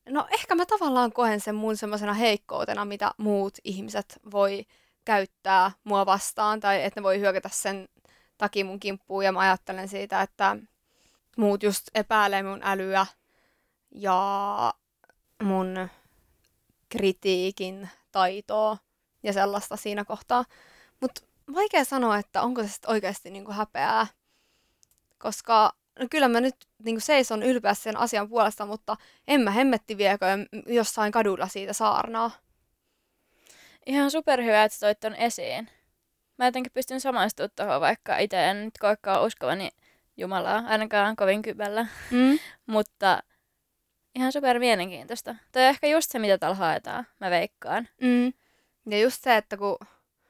no 0.10 0.28
ehkä 0.32 0.56
mä 0.56 0.66
tavallaan 0.66 1.12
koen 1.12 1.40
sen 1.40 1.56
mun 1.56 1.78
semmoisena 1.78 2.14
heikkoutena, 2.14 2.86
mitä 2.86 3.12
muut 3.18 3.58
ihmiset 3.64 4.20
voi 4.32 4.66
käyttää 5.06 5.72
mua 5.84 6.06
vastaan, 6.06 6.60
tai 6.60 6.84
että 6.84 7.00
ne 7.00 7.04
voi 7.04 7.20
hyökätä 7.20 7.50
sen 7.54 7.90
takia 8.38 8.66
mun 8.66 8.80
kimppuun, 8.80 9.26
ja 9.26 9.32
mä 9.32 9.40
ajattelen 9.40 9.88
siitä, 9.88 10.22
että 10.22 10.58
muut 11.38 11.64
just 11.64 11.88
epäilee 11.96 12.44
mun 12.44 12.60
älyä 12.64 13.06
ja 13.92 14.74
mun 15.44 15.90
kritiikin 16.90 17.90
taitoa 18.12 18.78
ja 19.24 19.34
sellaista 19.34 19.78
siinä 19.78 20.06
kohtaa. 20.06 20.46
Mutta 21.02 21.22
vaikea 21.54 21.84
sanoa, 21.84 22.18
että 22.18 22.42
onko 22.42 22.64
se 22.64 22.70
sitten 22.70 22.92
oikeasti 22.92 23.30
niinku 23.30 23.52
häpeää, 23.52 24.08
koska 25.18 25.74
no 26.00 26.08
kyllä 26.12 26.28
mä 26.28 26.42
nyt 26.42 26.56
niinku 26.84 27.00
seison 27.00 27.44
ylpeästi 27.44 27.84
sen 27.84 27.98
asian 27.98 28.30
puolesta, 28.30 28.66
mutta 28.66 28.98
en 29.28 29.42
mä 29.42 29.52
hemmetti 29.52 29.98
viekö 29.98 30.26
jossain 30.68 31.12
kadulla 31.12 31.48
siitä 31.48 31.74
saarnaa. 31.74 32.32
Ihan 33.86 34.12
superhyvä, 34.12 34.64
että 34.64 34.80
toit 34.80 35.00
ton 35.00 35.16
esiin. 35.16 35.70
Mä 36.38 36.46
jotenkin 36.46 36.72
pystyn 36.74 37.02
samaistumaan 37.02 37.50
tuohon, 37.56 37.82
vaikka 37.82 38.18
itse 38.18 38.50
en 38.50 38.66
nyt 38.66 38.78
koekaan 38.80 39.26
uskovani 39.26 39.70
Jumalaa, 40.18 40.64
ainakaan 40.68 41.16
kovin 41.16 41.42
kyvällä. 41.42 41.88
Mm. 42.12 42.40
Mutta 42.74 43.24
ihan 44.18 44.32
super 44.32 44.60
mielenkiintoista. 44.60 45.36
Toi 45.52 45.62
on 45.64 45.70
ehkä 45.70 45.88
just 45.88 46.12
se, 46.12 46.20
mitä 46.20 46.38
täällä 46.38 46.56
haetaan, 46.56 47.08
mä 47.20 47.30
veikkaan. 47.30 47.88
Mm. 48.02 48.34
Ja 48.90 49.00
just 49.00 49.24
se, 49.24 49.38
että 49.38 49.58
kun 49.58 49.78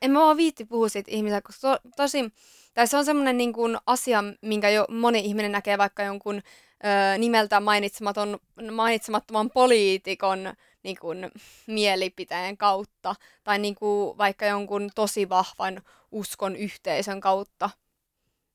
en 0.02 0.12
mä 0.12 0.20
vaan 0.20 0.38
viitti 0.38 0.66
puhua 0.66 0.90
siitä 0.90 1.12
ihmiselle, 1.12 1.42
koska 1.42 1.68
to, 1.68 1.90
tosi, 1.96 2.34
tai 2.74 2.88
se 2.88 2.98
on 2.98 3.06
semmoinen 3.06 3.38
niin 3.38 3.54
kuin 3.54 3.78
asia, 3.86 4.24
minkä 4.42 4.70
jo 4.70 4.86
moni 4.90 5.20
ihminen 5.20 5.52
näkee 5.52 5.78
vaikka 5.78 6.04
jonkun 6.04 6.36
ö, 6.36 7.18
nimeltä 7.18 7.60
mainitsematon, 7.60 8.40
mainitsemattoman 8.72 9.50
poliitikon 9.52 10.54
niin 10.84 10.98
kuin, 11.02 11.32
mielipiteen 11.68 12.58
kautta, 12.58 13.16
tai 13.44 13.60
niin 13.60 13.76
kuin, 13.76 14.18
vaikka 14.18 14.46
jonkun 14.46 14.90
tosi 14.96 15.30
vahvan 15.30 15.82
uskon 16.12 16.56
yhteisön 16.56 17.22
kautta. 17.22 17.70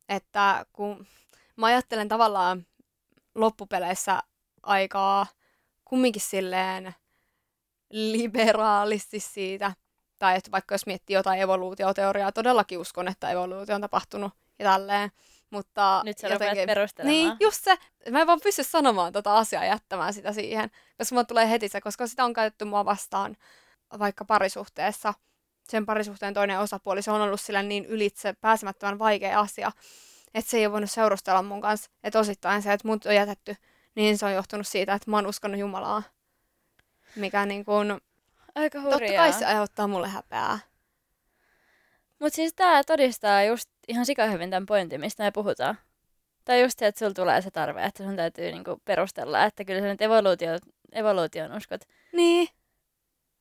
Että 0.09 0.67
kun 0.73 1.07
mä 1.57 1.67
ajattelen 1.67 2.09
tavallaan 2.09 2.67
loppupeleissä 3.35 4.23
aikaa 4.63 5.27
kumminkin 5.85 6.23
silleen 6.23 6.95
liberaalisti 7.91 9.21
siitä, 9.21 9.73
tai 10.19 10.37
että 10.37 10.51
vaikka 10.51 10.75
jos 10.75 10.87
miettii 10.87 11.15
jotain 11.15 11.41
evoluutioteoriaa, 11.41 12.33
todellakin 12.33 12.79
uskon, 12.79 13.09
että 13.09 13.31
evoluutio 13.31 13.75
on 13.75 13.81
tapahtunut 13.81 14.33
ja 14.59 14.65
tälleen. 14.65 15.11
Mutta 15.51 16.03
Nyt 16.05 16.19
sä 16.19 16.29
jotenkin... 16.29 16.67
perustelemaan. 16.67 17.13
Niin, 17.13 17.37
just 17.41 17.65
se. 17.65 17.77
Mä 18.11 18.21
en 18.21 18.27
vaan 18.27 18.41
pysty 18.43 18.65
sanomaan 18.65 19.13
tota 19.13 19.37
asiaa 19.39 19.65
jättämään 19.65 20.15
sitä 20.15 20.33
siihen, 20.33 20.71
koska 20.99 21.15
mulla 21.15 21.25
tulee 21.25 21.51
heti 21.51 21.69
se, 21.69 21.81
koska 21.81 22.07
sitä 22.07 22.25
on 22.25 22.33
käytetty 22.33 22.65
mua 22.65 22.85
vastaan 22.85 23.37
vaikka 23.99 24.25
parisuhteessa. 24.25 25.15
Sen 25.69 25.87
parisuhteen 25.87 26.35
toinen 26.35 26.61
osapuoli, 26.61 27.03
se 27.03 27.11
on 27.11 27.21
ollut 27.21 27.41
sillä 27.41 27.63
niin 27.63 27.85
ylitse 27.85 28.33
pääsemättömän 28.33 28.99
vaikea 28.99 29.41
asia, 29.41 29.73
että 30.35 30.51
se 30.51 30.57
ei 30.57 30.67
ole 30.67 30.73
voinut 30.73 30.91
seurustella 30.91 31.43
mun 31.43 31.61
kanssa. 31.61 31.91
Että 32.05 32.19
osittain 32.19 32.63
se, 32.63 32.73
että 32.73 32.89
mut 32.89 33.07
on 33.07 33.15
jätetty, 33.15 33.57
niin 33.95 34.19
se 34.19 34.27
on 34.27 34.33
johtunut 34.33 34.67
siitä, 34.67 34.95
että 34.95 35.11
mä 35.11 35.17
oon 35.17 35.27
uskonut 35.27 35.61
Jumalaa. 35.61 36.03
Mikä 37.17 37.47
niin 37.47 37.65
kuin, 37.65 38.01
Aika 38.55 38.81
hurjaa. 38.81 38.99
totta 39.01 39.15
kai 39.17 39.33
se 39.33 39.47
aiheuttaa 39.47 39.87
mulle 39.89 40.09
häpeää. 40.09 40.59
Mutta 42.19 42.37
siis 42.37 42.55
tää 42.55 42.85
todistaa 42.85 43.43
just 43.43 43.71
ihan 43.89 44.07
sikahyvin 44.07 44.51
tämän 44.51 44.67
pointin, 44.67 45.01
mistä 45.01 45.23
me 45.25 45.31
puhutaan. 45.31 45.79
Tai 46.45 46.63
just 46.63 46.79
se, 46.79 46.87
että 46.87 46.99
sulla 46.99 47.15
tulee 47.15 47.43
se 47.43 47.51
tarve, 47.51 47.85
että 47.85 48.05
sun 48.05 48.17
täytyy 48.17 48.53
niinku 48.53 48.81
perustella, 48.85 49.45
että 49.45 49.65
kyllä 49.65 49.81
sä 49.81 49.87
nyt 49.87 50.03
evoluutio, 50.03 50.51
evoluution 50.93 51.53
uskot 51.57 51.81
Niin, 52.13 52.49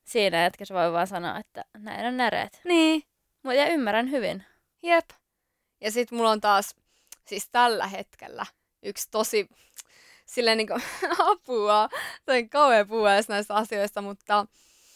siinä, 0.04 0.46
etkä 0.46 0.64
sä 0.64 0.74
voi 0.74 0.92
vaan 0.92 1.06
sanoa, 1.06 1.38
että 1.38 1.64
näin 1.78 2.06
on 2.06 2.16
näreet. 2.16 2.60
niin. 2.64 3.02
Mutta 3.42 3.54
ja 3.54 3.66
ymmärrän 3.68 4.10
hyvin. 4.10 4.44
Jep. 4.82 5.10
Ja 5.80 5.90
sit 5.92 6.10
mulla 6.10 6.30
on 6.30 6.40
taas, 6.40 6.74
siis 7.26 7.48
tällä 7.52 7.86
hetkellä, 7.86 8.46
yksi 8.82 9.08
tosi, 9.10 9.48
silleen 10.26 10.58
niinku, 10.58 10.74
apua, 11.30 11.88
tai 12.24 12.48
kauhean 12.48 12.88
puhua 12.88 13.14
edes 13.14 13.28
näistä 13.28 13.54
asioista, 13.54 14.02
mutta, 14.02 14.46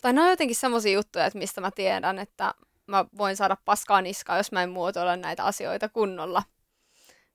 tai 0.03 0.13
ne 0.13 0.23
on 0.23 0.31
jotenkin 0.31 0.57
semmosia 0.57 0.93
juttuja, 0.93 1.27
että 1.27 1.39
mistä 1.39 1.61
mä 1.61 1.71
tiedän, 1.71 2.19
että 2.19 2.55
mä 2.87 3.05
voin 3.19 3.37
saada 3.37 3.57
paskaa 3.65 4.03
niskaa, 4.03 4.37
jos 4.37 4.53
mä 4.53 4.63
en 4.63 4.71
muotoilla 4.71 5.17
näitä 5.17 5.45
asioita 5.45 5.89
kunnolla. 5.89 6.43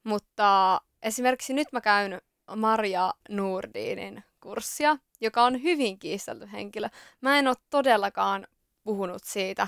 Mutta 0.04 0.82
esimerkiksi 1.02 1.54
nyt 1.54 1.68
mä 1.72 1.82
käyn 1.82 2.22
Maria 2.56 3.14
Nurdinin 3.30 4.24
kurssia, 4.40 4.98
joka 5.22 5.44
on 5.44 5.64
hyvin 5.64 6.00
kiistelty 6.00 6.50
henkilö. 6.52 6.90
Mä 7.22 7.40
en 7.40 7.48
ole 7.48 7.56
todellakaan 7.70 8.48
puhunut 8.84 9.24
siitä 9.24 9.68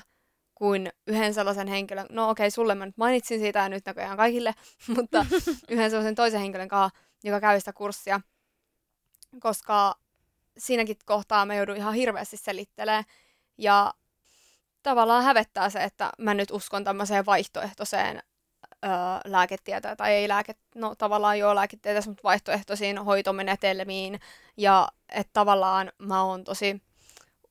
kuin 0.56 0.90
yhden 1.08 1.34
sellaisen 1.34 1.68
henkilön, 1.68 2.06
no 2.10 2.30
okei, 2.30 2.44
okay, 2.44 2.52
sulle 2.52 2.76
mä 2.76 2.86
nyt 2.86 2.98
mainitsin 2.98 3.40
siitä 3.40 3.60
ja 3.60 3.70
nyt 3.70 3.86
näköjään 3.86 4.18
kaikille, 4.18 4.54
mutta 4.96 5.26
yhden 5.70 5.90
sellaisen 5.90 6.16
toisen 6.16 6.40
henkilön 6.40 6.68
kanssa, 6.68 7.00
joka 7.24 7.40
käy 7.42 7.60
sitä 7.60 7.74
kurssia, 7.74 8.22
koska 9.40 9.96
siinäkin 10.58 10.98
kohtaa 11.06 11.46
mä 11.46 11.56
joudun 11.56 11.78
ihan 11.78 11.94
hirveästi 11.94 12.38
selittelemään 12.38 13.04
ja 13.58 13.94
tavallaan 14.84 15.24
hävettää 15.24 15.70
se, 15.70 15.84
että 15.84 16.12
mä 16.18 16.34
nyt 16.34 16.52
uskon 16.52 16.84
tämmöiseen 16.84 17.26
vaihtoehtoiseen 17.26 18.24
öö, 18.86 18.92
lääketieteen, 19.26 19.98
tai 19.98 20.14
ei 20.14 20.28
lääke, 20.28 20.56
no 20.76 20.96
tavallaan 20.96 21.40
joo 21.40 21.56
lääketieteessä, 21.56 22.10
mutta 22.12 22.24
vaihtoehtoisiin 22.24 22.98
hoitomenetelmiin, 22.98 24.20
ja 24.58 24.88
että 25.10 25.34
tavallaan 25.34 25.92
mä 25.98 26.24
oon 26.24 26.44
tosi, 26.44 26.82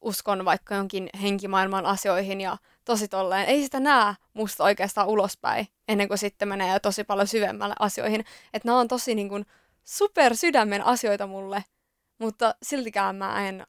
uskon 0.01 0.45
vaikka 0.45 0.75
jonkin 0.75 1.11
henkimaailman 1.23 1.87
asioihin, 1.87 2.41
ja 2.41 2.57
tosi 2.85 3.09
tolleen, 3.09 3.49
ei 3.49 3.63
sitä 3.63 3.81
näe 3.81 4.15
musta 4.35 4.65
oikeastaan 4.65 5.09
ulospäin, 5.09 5.69
ennen 5.89 6.09
kuin 6.09 6.19
sitten 6.19 6.49
menee 6.49 6.81
tosi 6.81 7.05
paljon 7.05 7.29
syvemmälle 7.29 7.75
asioihin, 7.79 8.25
että 8.55 8.69
nämä 8.69 8.79
on 8.79 8.89
tosi 8.89 9.15
niin 9.15 9.29
kuin 9.29 9.47
super 9.85 10.37
sydämen 10.37 10.85
asioita 10.85 11.27
mulle, 11.27 11.65
mutta 12.19 12.55
siltikään 12.63 13.17
mä 13.17 13.49
en 13.49 13.67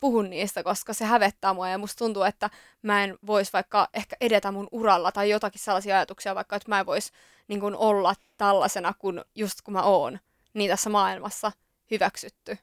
puhu 0.00 0.22
niistä, 0.22 0.62
koska 0.62 0.92
se 0.92 1.04
hävettää 1.04 1.54
mua 1.54 1.68
ja 1.68 1.78
musta 1.78 1.98
tuntuu, 1.98 2.22
että 2.22 2.50
mä 2.82 3.04
en 3.04 3.18
vois 3.26 3.52
vaikka 3.52 3.88
ehkä 3.94 4.16
edetä 4.20 4.52
mun 4.52 4.68
uralla 4.72 5.12
tai 5.12 5.30
jotakin 5.30 5.60
sellaisia 5.60 5.96
ajatuksia 5.96 6.34
vaikka, 6.34 6.56
että 6.56 6.68
mä 6.68 6.80
en 6.80 6.86
vois 6.86 7.12
niin 7.48 7.60
kun 7.60 7.76
olla 7.76 8.14
tällaisena 8.36 8.94
kuin 8.98 9.20
just 9.34 9.62
kun 9.62 9.74
mä 9.74 9.82
oon, 9.82 10.18
niin 10.54 10.70
tässä 10.70 10.90
maailmassa 10.90 11.52
hyväksytty. 11.90 12.58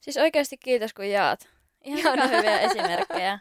Siis 0.00 0.16
oikeasti 0.16 0.56
kiitos 0.56 0.94
kun 0.94 1.10
jaat. 1.10 1.48
Ihan 1.84 2.18
sika 2.18 2.26
hyviä 2.26 2.60
esimerkkejä. 2.60 3.38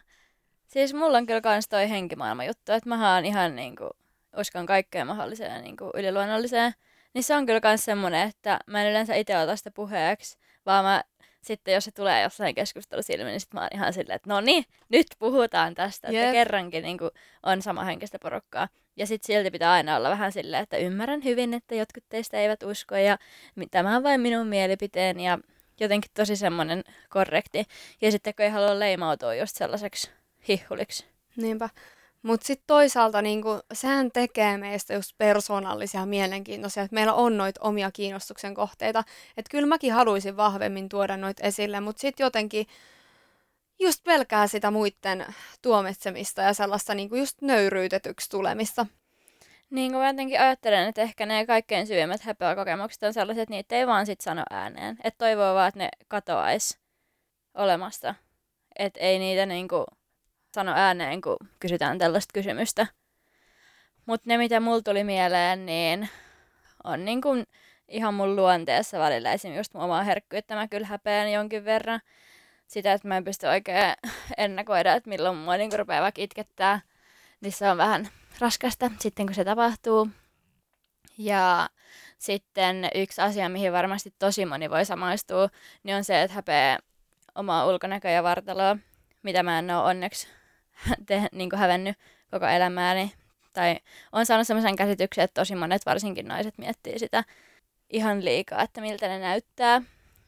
Siis 0.67 0.93
mulla 0.93 1.17
on 1.17 1.25
kyllä 1.25 1.41
kans 1.41 1.67
toi 1.67 1.89
henkimaailma 1.89 2.43
juttu, 2.43 2.71
että 2.71 2.89
mä 2.89 3.15
oon 3.15 3.25
ihan 3.25 3.55
niinku, 3.55 3.89
uskon 4.37 4.65
kaikkeen 4.65 5.07
mahdolliseen 5.07 5.63
niinku 5.63 5.91
yliluonnolliseen. 5.93 6.73
Niin 7.13 7.23
se 7.23 7.35
on 7.35 7.45
kyllä 7.45 7.61
kans 7.61 7.85
semmonen, 7.85 8.29
että 8.29 8.59
mä 8.67 8.83
en 8.83 8.89
yleensä 8.89 9.15
itse 9.15 9.37
ota 9.37 9.55
sitä 9.55 9.71
puheeksi, 9.71 10.37
vaan 10.65 10.85
mä 10.85 11.03
sitten 11.43 11.73
jos 11.73 11.83
se 11.83 11.91
tulee 11.91 12.21
jossain 12.21 12.55
keskustelussa 12.55 13.13
ilmi, 13.13 13.29
niin 13.29 13.39
sitten 13.39 13.57
mä 13.57 13.61
oon 13.61 13.69
ihan 13.73 13.93
silleen, 13.93 14.15
että 14.15 14.29
no 14.29 14.41
niin, 14.41 14.65
nyt 14.89 15.07
puhutaan 15.19 15.75
tästä, 15.75 16.07
että 16.07 16.19
Jep. 16.19 16.31
kerrankin 16.31 16.83
niin 16.83 16.97
kuin, 16.97 17.11
on 17.43 17.61
sama 17.61 17.83
henkistä 17.83 18.19
porukkaa. 18.19 18.67
Ja 18.97 19.07
sitten 19.07 19.35
silti 19.35 19.51
pitää 19.51 19.71
aina 19.71 19.97
olla 19.97 20.09
vähän 20.09 20.31
silleen, 20.31 20.63
että 20.63 20.77
ymmärrän 20.77 21.23
hyvin, 21.23 21.53
että 21.53 21.75
jotkut 21.75 22.03
teistä 22.09 22.37
eivät 22.37 22.63
usko 22.63 22.95
ja 22.95 23.17
tämä 23.71 23.95
on 23.95 24.03
vain 24.03 24.21
minun 24.21 24.47
mielipiteeni 24.47 25.25
ja 25.25 25.39
jotenkin 25.79 26.11
tosi 26.13 26.35
semmoinen 26.35 26.83
korrekti. 27.09 27.65
Ja 28.01 28.11
sitten 28.11 28.35
kun 28.35 28.45
ei 28.45 28.51
halua 28.51 28.79
leimautua 28.79 29.35
just 29.35 29.55
sellaiseksi 29.55 30.11
hihhuliksi. 30.47 31.05
Niinpä. 31.37 31.69
Mutta 32.23 32.47
sitten 32.47 32.67
toisaalta 32.67 33.21
niinku, 33.21 33.59
sehän 33.73 34.11
tekee 34.11 34.57
meistä 34.57 34.93
just 34.93 35.17
persoonallisia 35.17 36.05
mielenkiintoisia, 36.05 36.83
että 36.83 36.93
meillä 36.93 37.13
on 37.13 37.37
noita 37.37 37.61
omia 37.63 37.91
kiinnostuksen 37.91 38.53
kohteita. 38.53 39.03
Että 39.37 39.51
kyllä 39.51 39.67
mäkin 39.67 39.93
haluaisin 39.93 40.37
vahvemmin 40.37 40.89
tuoda 40.89 41.17
noita 41.17 41.43
esille, 41.43 41.79
mutta 41.79 41.99
sitten 41.99 42.23
jotenkin 42.23 42.67
just 43.79 44.03
pelkää 44.03 44.47
sitä 44.47 44.71
muiden 44.71 45.25
tuomitsemista 45.61 46.41
ja 46.41 46.53
sellaista 46.53 46.95
niinku 46.95 47.15
just 47.15 47.41
nöyryytetyksi 47.41 48.29
tulemista. 48.29 48.85
Niin 49.69 49.91
kuin 49.91 50.01
mä 50.01 50.07
jotenkin 50.07 50.41
ajattelen, 50.41 50.87
että 50.87 51.01
ehkä 51.01 51.25
ne 51.25 51.45
kaikkein 51.45 51.87
syvimmät 51.87 52.21
häpeäkokemukset 52.21 53.03
on 53.03 53.13
sellaiset, 53.13 53.41
että 53.41 53.53
niitä 53.53 53.75
ei 53.75 53.87
vaan 53.87 54.05
sit 54.05 54.21
sano 54.21 54.43
ääneen. 54.49 54.97
Että 55.03 55.17
toivoo 55.17 55.55
vaan, 55.55 55.67
että 55.67 55.79
ne 55.79 55.89
katoaisi 56.07 56.77
olemasta. 57.53 58.15
Että 58.79 58.99
ei 58.99 59.19
niitä 59.19 59.45
niinku 59.45 59.85
sano 60.53 60.73
ääneen, 60.75 61.21
kun 61.21 61.37
kysytään 61.59 61.97
tällaista 61.97 62.33
kysymystä. 62.33 62.87
Mutta 64.05 64.23
ne, 64.29 64.37
mitä 64.37 64.59
mulla 64.59 64.81
tuli 64.81 65.03
mieleen, 65.03 65.65
niin 65.65 66.09
on 66.83 67.05
niinku 67.05 67.29
ihan 67.87 68.13
mun 68.13 68.35
luonteessa 68.35 68.99
välillä 68.99 69.33
esimerkiksi 69.33 69.59
just 69.59 69.73
mun 69.73 69.83
omaa 69.83 70.03
herkkyyttä. 70.03 70.55
Mä 70.55 70.67
kyllä 70.67 70.87
häpeän 70.87 71.31
jonkin 71.31 71.65
verran 71.65 72.01
sitä, 72.67 72.93
että 72.93 73.07
mä 73.07 73.17
en 73.17 73.23
pysty 73.23 73.47
oikein 73.47 73.93
ennakoida, 74.37 74.93
että 74.93 75.09
milloin 75.09 75.37
mua 75.37 75.57
niinku 75.57 75.77
rupeaa 75.77 76.01
vaikka 76.01 76.21
itkettää. 76.21 76.81
Niin 77.41 77.51
se 77.51 77.69
on 77.69 77.77
vähän 77.77 78.09
raskasta 78.39 78.91
sitten, 78.99 79.25
kun 79.25 79.35
se 79.35 79.45
tapahtuu. 79.45 80.09
Ja 81.17 81.69
sitten 82.17 82.89
yksi 82.95 83.21
asia, 83.21 83.49
mihin 83.49 83.73
varmasti 83.73 84.13
tosi 84.19 84.45
moni 84.45 84.69
voi 84.69 84.85
samaistua, 84.85 85.49
niin 85.83 85.95
on 85.95 86.03
se, 86.03 86.21
että 86.21 86.35
häpeä 86.35 86.79
omaa 87.35 87.67
ulkonäköä 87.67 88.11
ja 88.11 88.23
vartaloa, 88.23 88.77
mitä 89.23 89.43
mä 89.43 89.59
en 89.59 89.71
ole 89.71 89.83
onneksi 89.83 90.27
te, 91.07 91.27
niin 91.31 91.49
hävennyt 91.55 91.97
koko 92.31 92.45
elämääni. 92.45 93.13
Tai 93.53 93.75
on 94.11 94.25
saanut 94.25 94.47
sellaisen 94.47 94.75
käsityksen, 94.75 95.23
että 95.23 95.41
tosi 95.41 95.55
monet, 95.55 95.85
varsinkin 95.85 96.27
naiset, 96.27 96.57
miettii 96.57 96.99
sitä 96.99 97.23
ihan 97.89 98.25
liikaa, 98.25 98.61
että 98.61 98.81
miltä 98.81 99.07
ne 99.07 99.19
näyttää. 99.19 99.81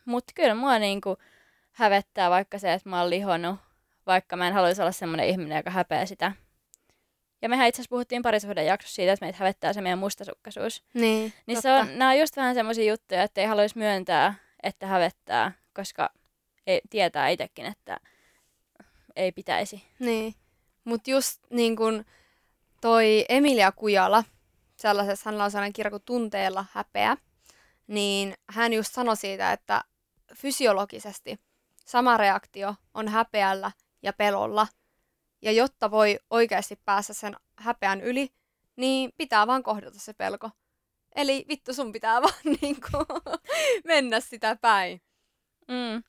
Mutta 0.05 0.33
kyllä 0.35 0.55
mua 0.55 0.79
niin 0.79 1.01
kuin 1.01 1.17
hävettää 1.71 2.29
vaikka 2.29 2.59
se, 2.59 2.73
että 2.73 2.89
mä 2.89 3.01
oon 3.01 3.09
lihonnut, 3.09 3.55
vaikka 4.05 4.35
mä 4.35 4.47
en 4.47 4.53
haluaisi 4.53 4.81
olla 4.81 4.91
semmoinen 4.91 5.27
ihminen, 5.27 5.57
joka 5.57 5.71
häpeää 5.71 6.05
sitä 6.05 6.31
ja 7.45 7.49
mehän 7.49 7.67
itse 7.67 7.75
asiassa 7.75 7.89
puhuttiin 7.89 8.21
parisuhden 8.21 8.65
jaksossa 8.65 8.95
siitä, 8.95 9.13
että 9.13 9.25
meitä 9.25 9.37
hävettää 9.37 9.73
se 9.73 9.81
meidän 9.81 9.99
mustasukkaisuus. 9.99 10.83
Niin, 10.93 11.33
niin 11.45 11.61
se 11.61 11.71
on, 11.71 11.99
nämä 11.99 12.11
on 12.11 12.19
just 12.19 12.37
vähän 12.37 12.55
semmoisia 12.55 12.91
juttuja, 12.91 13.23
että 13.23 13.41
ei 13.41 13.47
haluaisi 13.47 13.77
myöntää, 13.77 14.33
että 14.63 14.87
hävettää, 14.87 15.51
koska 15.73 16.09
ei, 16.67 16.81
tietää 16.89 17.29
itsekin, 17.29 17.65
että 17.65 17.97
ei 19.15 19.31
pitäisi. 19.31 19.83
Niin, 19.99 20.35
mutta 20.83 21.09
just 21.09 21.41
niin 21.49 21.75
kuin 21.75 22.05
toi 22.81 23.25
Emilia 23.29 23.71
Kujala, 23.71 24.23
sellaisessa, 24.75 25.27
hänellä 25.27 25.43
on 25.43 25.51
sellainen 25.51 25.73
kirja 25.73 25.89
kuin 25.91 26.03
Tunteella 26.05 26.65
häpeä, 26.71 27.17
niin 27.87 28.33
hän 28.49 28.73
just 28.73 28.93
sanoi 28.93 29.17
siitä, 29.17 29.51
että 29.51 29.83
fysiologisesti 30.35 31.39
sama 31.85 32.17
reaktio 32.17 32.75
on 32.93 33.07
häpeällä 33.07 33.71
ja 34.03 34.13
pelolla– 34.13 34.67
ja 35.45 35.51
jotta 35.51 35.91
voi 35.91 36.19
oikeasti 36.29 36.79
päästä 36.85 37.13
sen 37.13 37.35
häpeän 37.57 38.01
yli, 38.01 38.33
niin 38.75 39.13
pitää 39.17 39.47
vaan 39.47 39.63
kohdata 39.63 39.99
se 39.99 40.13
pelko. 40.13 40.49
Eli 41.15 41.45
vittu 41.47 41.73
sun 41.73 41.91
pitää 41.91 42.21
vaan 42.23 42.57
niinku 42.61 42.89
mennä 43.83 44.19
sitä 44.19 44.55
päin. 44.55 45.01
Mm. 45.67 46.03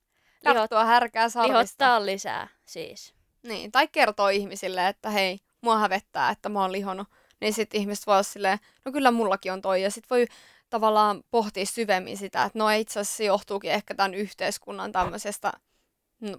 Tarttua 0.45 0.85
härkää 0.85 1.29
sarvista. 1.29 1.59
Lihottaa 1.59 2.07
lisää 2.07 2.49
siis. 2.67 3.15
Niin, 3.43 3.73
tai 3.73 3.89
kertoo 3.89 4.29
ihmisille, 4.29 4.89
että 4.89 5.11
hei, 5.11 5.39
mua 5.61 5.79
hävettää, 5.79 6.31
että 6.31 6.49
mä 6.49 6.61
oon 6.61 6.73
lihonut. 6.73 7.09
Niin 7.41 7.53
sitten 7.53 7.81
ihmiset 7.81 8.07
voi 8.07 8.15
olla 8.15 8.23
silleen, 8.23 8.59
no 8.85 8.93
kyllä 8.93 9.11
mullakin 9.11 9.53
on 9.53 9.63
toi. 9.63 9.83
Ja 9.83 9.91
sitten 9.91 10.17
voi 10.17 10.27
tavallaan 10.71 11.25
pohtia 11.31 11.67
syvemmin 11.67 12.17
sitä, 12.17 12.45
että 12.45 12.59
no 12.59 12.71
itse 12.71 13.01
asiassa 13.01 13.17
se 13.17 13.25
johtuukin 13.25 13.71
ehkä 13.71 13.95
tämän 13.95 14.15
yhteiskunnan 14.15 14.93
tämmöisestä 14.93 15.53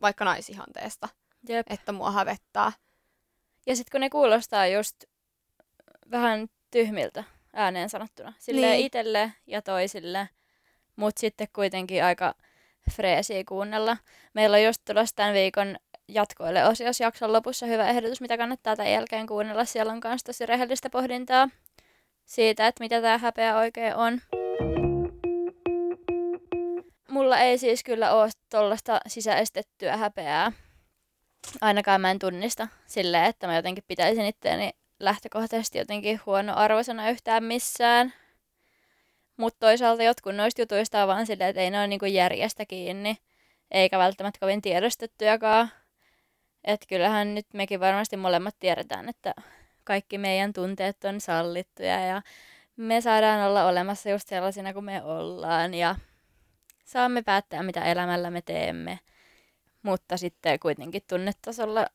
vaikka 0.02 0.26
naisihanteesta. 0.26 1.10
Jep. 1.50 1.68
Että 1.70 1.92
mua 1.92 2.12
hävettää. 2.12 2.72
Ja 3.66 3.76
sitten 3.76 3.92
kun 3.92 4.02
ne 4.02 4.10
kuulostaa 4.10 4.68
just 4.68 5.04
vähän 6.12 6.48
tyhmiltä 6.72 7.24
ääneen 7.54 7.90
sanottuna. 7.90 8.34
Sille 8.40 8.68
niin. 8.68 8.86
itselle 8.86 9.34
ja 9.48 9.62
toisille, 9.62 10.30
mutta 10.96 11.20
sitten 11.20 11.48
kuitenkin 11.54 12.04
aika 12.04 12.36
freesiä 12.92 13.44
kuunnella. 13.48 13.98
Meillä 14.34 14.58
on 14.58 14.64
just 14.64 14.82
tulossa 14.86 15.16
tämän 15.16 15.34
viikon 15.34 15.78
jatkoille 16.08 16.66
osiossa 16.66 17.04
jakson 17.04 17.34
lopussa 17.34 17.66
hyvä 17.66 17.88
ehdotus, 17.88 18.22
mitä 18.22 18.38
kannattaa 18.38 18.76
tämän 18.76 18.92
jälkeen 18.92 19.28
kuunnella. 19.28 19.66
Siellä 19.66 19.94
on 19.94 20.02
myös 20.04 20.24
tosi 20.24 20.46
rehellistä 20.46 20.90
pohdintaa 20.90 21.50
siitä, 22.26 22.68
että 22.68 22.84
mitä 22.84 23.02
tämä 23.02 23.18
häpeä 23.18 23.58
oikein 23.58 23.96
on. 23.96 24.22
Mulla 27.10 27.40
ei 27.40 27.58
siis 27.58 27.84
kyllä 27.84 28.12
ole 28.12 28.30
tuollaista 28.50 29.00
sisäistettyä 29.08 29.98
häpeää 29.98 30.52
ainakaan 31.62 32.02
mä 32.02 32.12
en 32.12 32.20
tunnista 32.20 32.68
silleen, 32.88 33.26
että 33.26 33.48
mä 33.48 33.56
jotenkin 33.56 33.84
pitäisin 33.88 34.26
itseäni 34.26 34.72
lähtökohtaisesti 35.00 35.78
jotenkin 35.78 36.22
huono-arvoisena 36.26 37.10
yhtään 37.10 37.44
missään. 37.44 38.14
Mutta 39.38 39.60
toisaalta 39.60 40.04
jotkut 40.04 40.36
noista 40.36 40.62
jutuista 40.62 41.02
on 41.02 41.08
vaan 41.08 41.26
silleen, 41.26 41.50
että 41.50 41.62
ei 41.62 41.72
ne 41.72 41.80
ole 41.80 41.88
niinku 41.88 42.06
järjestä 42.06 42.66
kiinni, 42.66 43.18
eikä 43.72 43.98
välttämättä 43.98 44.40
kovin 44.40 44.62
tiedostettujakaan. 44.62 45.72
Että 46.68 46.86
kyllähän 46.88 47.36
nyt 47.36 47.48
mekin 47.54 47.80
varmasti 47.80 48.18
molemmat 48.18 48.56
tiedetään, 48.60 49.10
että 49.10 49.34
kaikki 49.84 50.18
meidän 50.18 50.54
tunteet 50.54 51.06
on 51.06 51.22
sallittuja 51.22 52.06
ja 52.06 52.22
me 52.78 53.02
saadaan 53.02 53.48
olla 53.48 53.66
olemassa 53.66 54.10
just 54.10 54.28
sellaisina 54.28 54.74
kuin 54.74 54.86
me 54.86 55.04
ollaan 55.04 55.74
ja 55.74 55.96
saamme 56.86 57.22
päättää, 57.22 57.64
mitä 57.64 57.86
elämällä 57.86 58.32
me 58.32 58.42
teemme. 58.42 59.00
Mutta 59.82 60.18
sitten 60.18 60.60
kuitenkin 60.60 61.02
tunnetasolla 61.10 61.88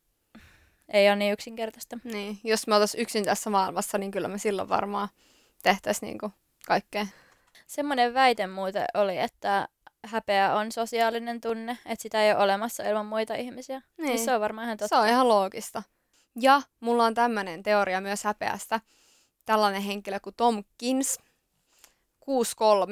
ei 0.89 1.09
ole 1.09 1.17
niin 1.17 1.33
yksinkertaista. 1.33 1.99
Niin, 2.05 2.41
jos 2.45 2.67
me 2.67 2.75
oltaisiin 2.75 3.03
yksin 3.03 3.25
tässä 3.25 3.51
maailmassa, 3.51 3.99
niin 3.99 4.11
kyllä 4.11 4.29
me 4.29 4.39
silloin 4.39 4.69
varmaan 4.69 5.09
tehtäisiin 5.63 6.07
niinku 6.07 6.33
kaikkea. 6.67 7.07
Semmoinen 7.67 8.15
väite 8.15 8.47
muuten 8.47 8.87
oli, 8.95 9.19
että 9.19 9.69
häpeä 10.07 10.55
on 10.55 10.73
sosiaalinen 10.73 11.41
tunne, 11.41 11.79
että 11.87 12.03
sitä 12.03 12.23
ei 12.23 12.33
ole 12.33 12.43
olemassa 12.43 12.83
ilman 12.83 13.07
muita 13.07 13.35
ihmisiä. 13.35 13.81
Siis 13.81 13.99
niin. 13.99 14.09
Siis 14.09 14.25
se 14.25 14.35
on 14.35 14.41
varmaan 14.41 14.65
ihan 14.67 14.77
totta. 14.77 14.97
Se 14.97 15.03
on 15.03 15.09
ihan 15.09 15.29
loogista. 15.29 15.83
Ja 16.41 16.63
mulla 16.81 17.05
on 17.05 17.15
tämmöinen 17.15 17.63
teoria 17.63 18.01
myös 18.01 18.25
häpeästä. 18.25 18.81
Tällainen 19.47 19.83
henkilö 19.83 20.21
kuin 20.21 20.35
Tom 20.37 20.65
Kins, 20.79 21.19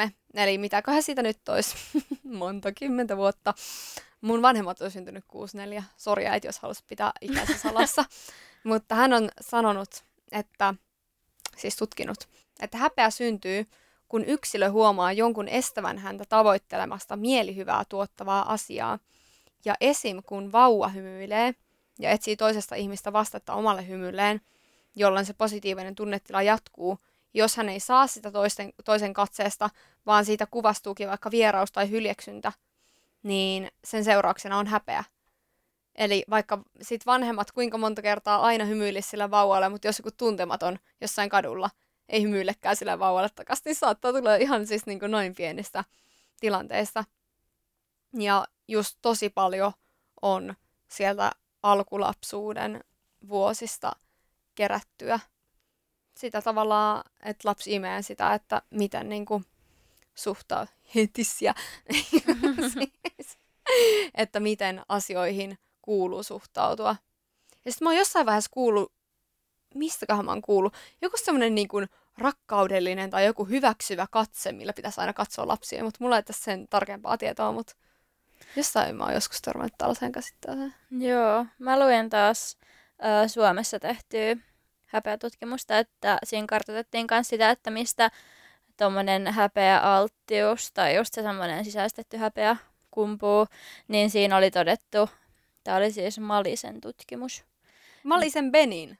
6-3, 0.06 0.10
eli 0.34 0.58
mitäköhän 0.58 1.02
siitä 1.02 1.22
nyt 1.22 1.48
olisi, 1.48 1.76
monta 2.38 2.72
kymmentä 2.72 3.16
vuotta. 3.16 3.54
Mun 4.20 4.42
vanhemmat 4.42 4.80
on 4.80 4.90
syntynyt 4.90 5.24
64. 5.28 5.84
Sori 5.96 6.26
äiti, 6.26 6.48
jos 6.48 6.58
haluaisit 6.58 6.86
pitää 6.86 7.12
ikänsä 7.20 7.58
salassa. 7.68 8.04
Mutta 8.64 8.94
hän 8.94 9.12
on 9.12 9.28
sanonut, 9.40 10.04
että, 10.32 10.74
siis 11.56 11.76
tutkinut, 11.76 12.28
että 12.60 12.78
häpeä 12.78 13.10
syntyy, 13.10 13.66
kun 14.10 14.24
yksilö 14.24 14.70
huomaa 14.70 15.12
jonkun 15.12 15.48
estävän 15.48 15.98
häntä 15.98 16.24
tavoittelemasta 16.28 17.16
mielihyvää 17.16 17.84
tuottavaa 17.88 18.52
asiaa. 18.52 18.98
Ja 19.64 19.74
esim. 19.80 20.22
kun 20.26 20.52
vauva 20.52 20.88
hymyilee 20.88 21.54
ja 21.98 22.10
etsii 22.10 22.36
toisesta 22.36 22.74
ihmistä 22.74 23.12
vastetta 23.12 23.54
omalle 23.54 23.88
hymyilleen, 23.88 24.40
jolloin 24.96 25.26
se 25.26 25.32
positiivinen 25.32 25.94
tunnetila 25.94 26.42
jatkuu, 26.42 26.98
jos 27.34 27.56
hän 27.56 27.68
ei 27.68 27.80
saa 27.80 28.06
sitä 28.06 28.30
toisten, 28.30 28.72
toisen 28.84 29.14
katseesta, 29.14 29.70
vaan 30.06 30.24
siitä 30.24 30.46
kuvastuukin 30.46 31.08
vaikka 31.08 31.30
vieraus 31.30 31.72
tai 31.72 31.90
hyljeksyntä, 31.90 32.52
niin 33.22 33.68
sen 33.84 34.04
seurauksena 34.04 34.58
on 34.58 34.66
häpeä. 34.66 35.04
Eli 35.94 36.24
vaikka 36.30 36.62
sit 36.82 37.06
vanhemmat 37.06 37.52
kuinka 37.52 37.78
monta 37.78 38.02
kertaa 38.02 38.40
aina 38.40 38.64
hymyilisi 38.64 39.08
sillä 39.08 39.30
vauvalle, 39.30 39.68
mutta 39.68 39.88
jos 39.88 39.98
joku 39.98 40.10
tuntematon 40.16 40.78
jossain 41.00 41.28
kadulla 41.30 41.70
ei 42.10 42.22
hymyillekään 42.22 42.76
sillä 42.76 42.98
vauvalle 42.98 43.28
takaisin, 43.34 43.62
niin 43.64 43.74
saattaa 43.74 44.12
tulla 44.12 44.34
ihan 44.34 44.66
siis 44.66 44.86
niin 44.86 45.00
kuin 45.00 45.10
noin 45.10 45.34
pienistä 45.34 45.84
tilanteista. 46.40 47.04
Ja 48.18 48.46
just 48.68 48.98
tosi 49.02 49.30
paljon 49.30 49.72
on 50.22 50.54
sieltä 50.88 51.32
alkulapsuuden 51.62 52.84
vuosista 53.28 53.92
kerättyä 54.54 55.20
sitä 56.20 56.42
tavallaan, 56.42 57.04
että 57.22 57.48
lapsi 57.48 57.74
imee 57.74 58.02
sitä, 58.02 58.34
että 58.34 58.62
miten 58.70 59.08
niin 59.08 59.24
kuin, 59.24 59.44
suhtaa 60.14 60.66
hetissiä, 60.94 61.54
siis, 62.72 63.38
että 64.14 64.40
miten 64.40 64.82
asioihin 64.88 65.58
kuuluu 65.82 66.22
suhtautua. 66.22 66.96
Ja 67.64 67.72
sitten 67.72 67.86
mä 67.86 67.90
oon 67.90 67.98
jossain 67.98 68.26
vaiheessa 68.26 68.50
kuullut, 68.50 68.92
mistäköhän 69.74 70.24
mä 70.24 70.30
oon 70.30 70.42
kuullut, 70.42 70.74
joku 71.02 71.16
semmoinen 71.16 71.54
niin 71.54 71.68
kuin 71.68 71.88
rakkaudellinen 72.20 73.10
tai 73.10 73.26
joku 73.26 73.44
hyväksyvä 73.44 74.06
katse, 74.10 74.52
millä 74.52 74.72
pitäisi 74.72 75.00
aina 75.00 75.12
katsoa 75.12 75.48
lapsia, 75.48 75.84
mutta 75.84 75.98
mulla 76.00 76.16
ei 76.16 76.22
tässä 76.22 76.44
sen 76.44 76.68
tarkempaa 76.68 77.18
tietoa, 77.18 77.52
mutta 77.52 77.74
jossain 78.56 78.96
mä 78.96 79.04
oon 79.04 79.14
joskus 79.14 79.42
törmännyt 79.42 79.74
tällaiseen 79.78 80.12
käsitteeseen. 80.12 80.74
Joo, 80.90 81.46
mä 81.58 81.78
luen 81.78 82.10
taas 82.10 82.58
äh, 83.04 83.28
Suomessa 83.28 83.80
tehtyä 83.80 84.36
häpeätutkimusta, 84.86 85.78
että 85.78 86.18
siinä 86.24 86.46
kartoitettiin 86.46 87.06
myös 87.10 87.28
sitä, 87.28 87.50
että 87.50 87.70
mistä 87.70 88.10
tuommoinen 88.76 89.26
häpeäalttius 89.26 90.72
tai 90.72 90.96
just 90.96 91.14
se 91.14 91.22
semmoinen 91.22 91.64
sisäistetty 91.64 92.16
häpeä 92.16 92.56
kumpuu, 92.90 93.46
niin 93.88 94.10
siinä 94.10 94.36
oli 94.36 94.50
todettu, 94.50 95.10
tämä 95.64 95.76
oli 95.76 95.92
siis 95.92 96.18
Malisen 96.18 96.80
tutkimus. 96.80 97.44
Malisen 98.04 98.52
Benin. 98.52 98.98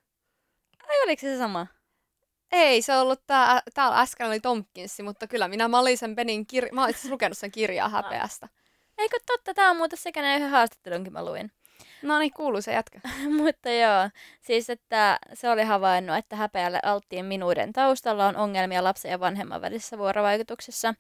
Ai 0.89 1.03
oliko 1.05 1.21
se 1.21 1.39
sama? 1.39 1.67
Ei, 2.53 2.83
se 2.83 2.95
on 2.95 3.03
ollut 3.03 3.27
tää, 3.27 3.63
täällä 3.75 4.01
äsken 4.01 4.27
oli 4.27 4.41
Tompkinsi, 4.41 5.03
mutta 5.03 5.27
kyllä 5.27 5.49
minä 5.49 5.69
Malisen 5.69 6.17
Benin 6.17 6.47
kirja, 6.47 6.73
mä 6.73 6.81
oon 6.81 6.91
itse 6.91 7.11
lukenut 7.11 7.39
sen 7.39 7.53
kirjaa 7.53 7.89
häpeästä. 7.89 8.49
Eikö 8.99 9.17
totta, 9.27 9.55
tämä 9.55 9.71
on 9.71 9.77
muuten 9.77 9.99
sekä 9.99 10.37
yhden 10.37 10.51
haastattelunkin 10.51 11.13
mä 11.13 11.25
luin. 11.25 11.53
No 12.03 12.19
niin, 12.19 12.33
kuuluu 12.33 12.63
se 12.63 12.73
jätkä. 12.73 13.01
Mutta 13.43 13.71
joo, 13.71 14.11
siis 14.41 14.71
että 14.71 15.19
se 15.35 15.51
oli 15.51 15.63
havainnut, 15.63 16.17
että 16.17 16.37
häpeälle 16.37 16.81
alttien 16.83 17.25
minuuden 17.25 17.73
taustalla 17.73 18.27
on 18.27 18.37
ongelmia 18.37 18.85
lapsen 18.85 19.11
ja 19.11 19.21
vanhemman 19.21 19.61
välisessä 19.61 19.99
vuorovaikutuksessa. 19.99 20.95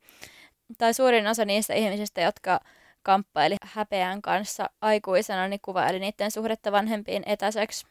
Tai 0.78 0.94
suurin 0.94 1.26
osa 1.26 1.44
niistä 1.44 1.74
ihmisistä, 1.74 2.20
jotka 2.20 2.60
kamppaili 3.02 3.56
häpeän 3.64 4.22
kanssa 4.22 4.70
aikuisena, 4.80 5.48
niin 5.48 5.60
kuvaili 5.64 5.98
niiden 5.98 6.30
suhdetta 6.30 6.72
vanhempiin 6.72 7.22
etäiseksi 7.26 7.86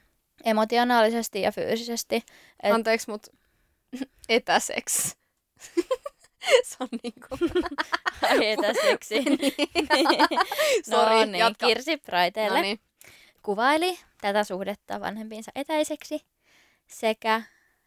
emotionaalisesti 0.46 1.42
ja 1.42 1.52
fyysisesti. 1.52 2.24
Et... 2.64 2.74
Anteeksi, 2.74 3.12
mutta 3.12 3.32
etäseksi. 4.30 5.18
se 6.68 6.78
on 6.80 6.90
niinku... 7.04 7.28
etäseksi. 8.52 9.16
no 10.92 11.26
niin, 11.26 11.36
jatka. 11.36 11.68
Kirsi 11.68 11.98
Praiteelle. 11.98 12.58
No 12.58 12.62
niin. 12.62 12.80
Kuvaili 13.42 14.00
tätä 14.22 14.44
suhdetta 14.44 15.00
vanhempiinsa 15.00 15.52
etäiseksi 15.56 16.26
sekä 16.88 17.42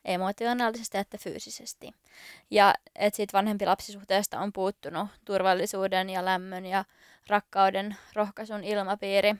emotionaalisesti 0.04 0.98
että 0.98 1.18
fyysisesti. 1.18 1.90
Ja 2.50 2.74
että 2.94 3.16
siitä 3.16 3.32
vanhempi 3.32 3.66
lapsisuhteesta 3.66 4.40
on 4.40 4.52
puuttunut 4.52 5.08
turvallisuuden 5.24 6.10
ja 6.10 6.24
lämmön 6.24 6.66
ja 6.66 6.84
rakkauden, 7.26 7.96
rohkaisun 8.14 8.64
ilmapiiri. 8.64 9.34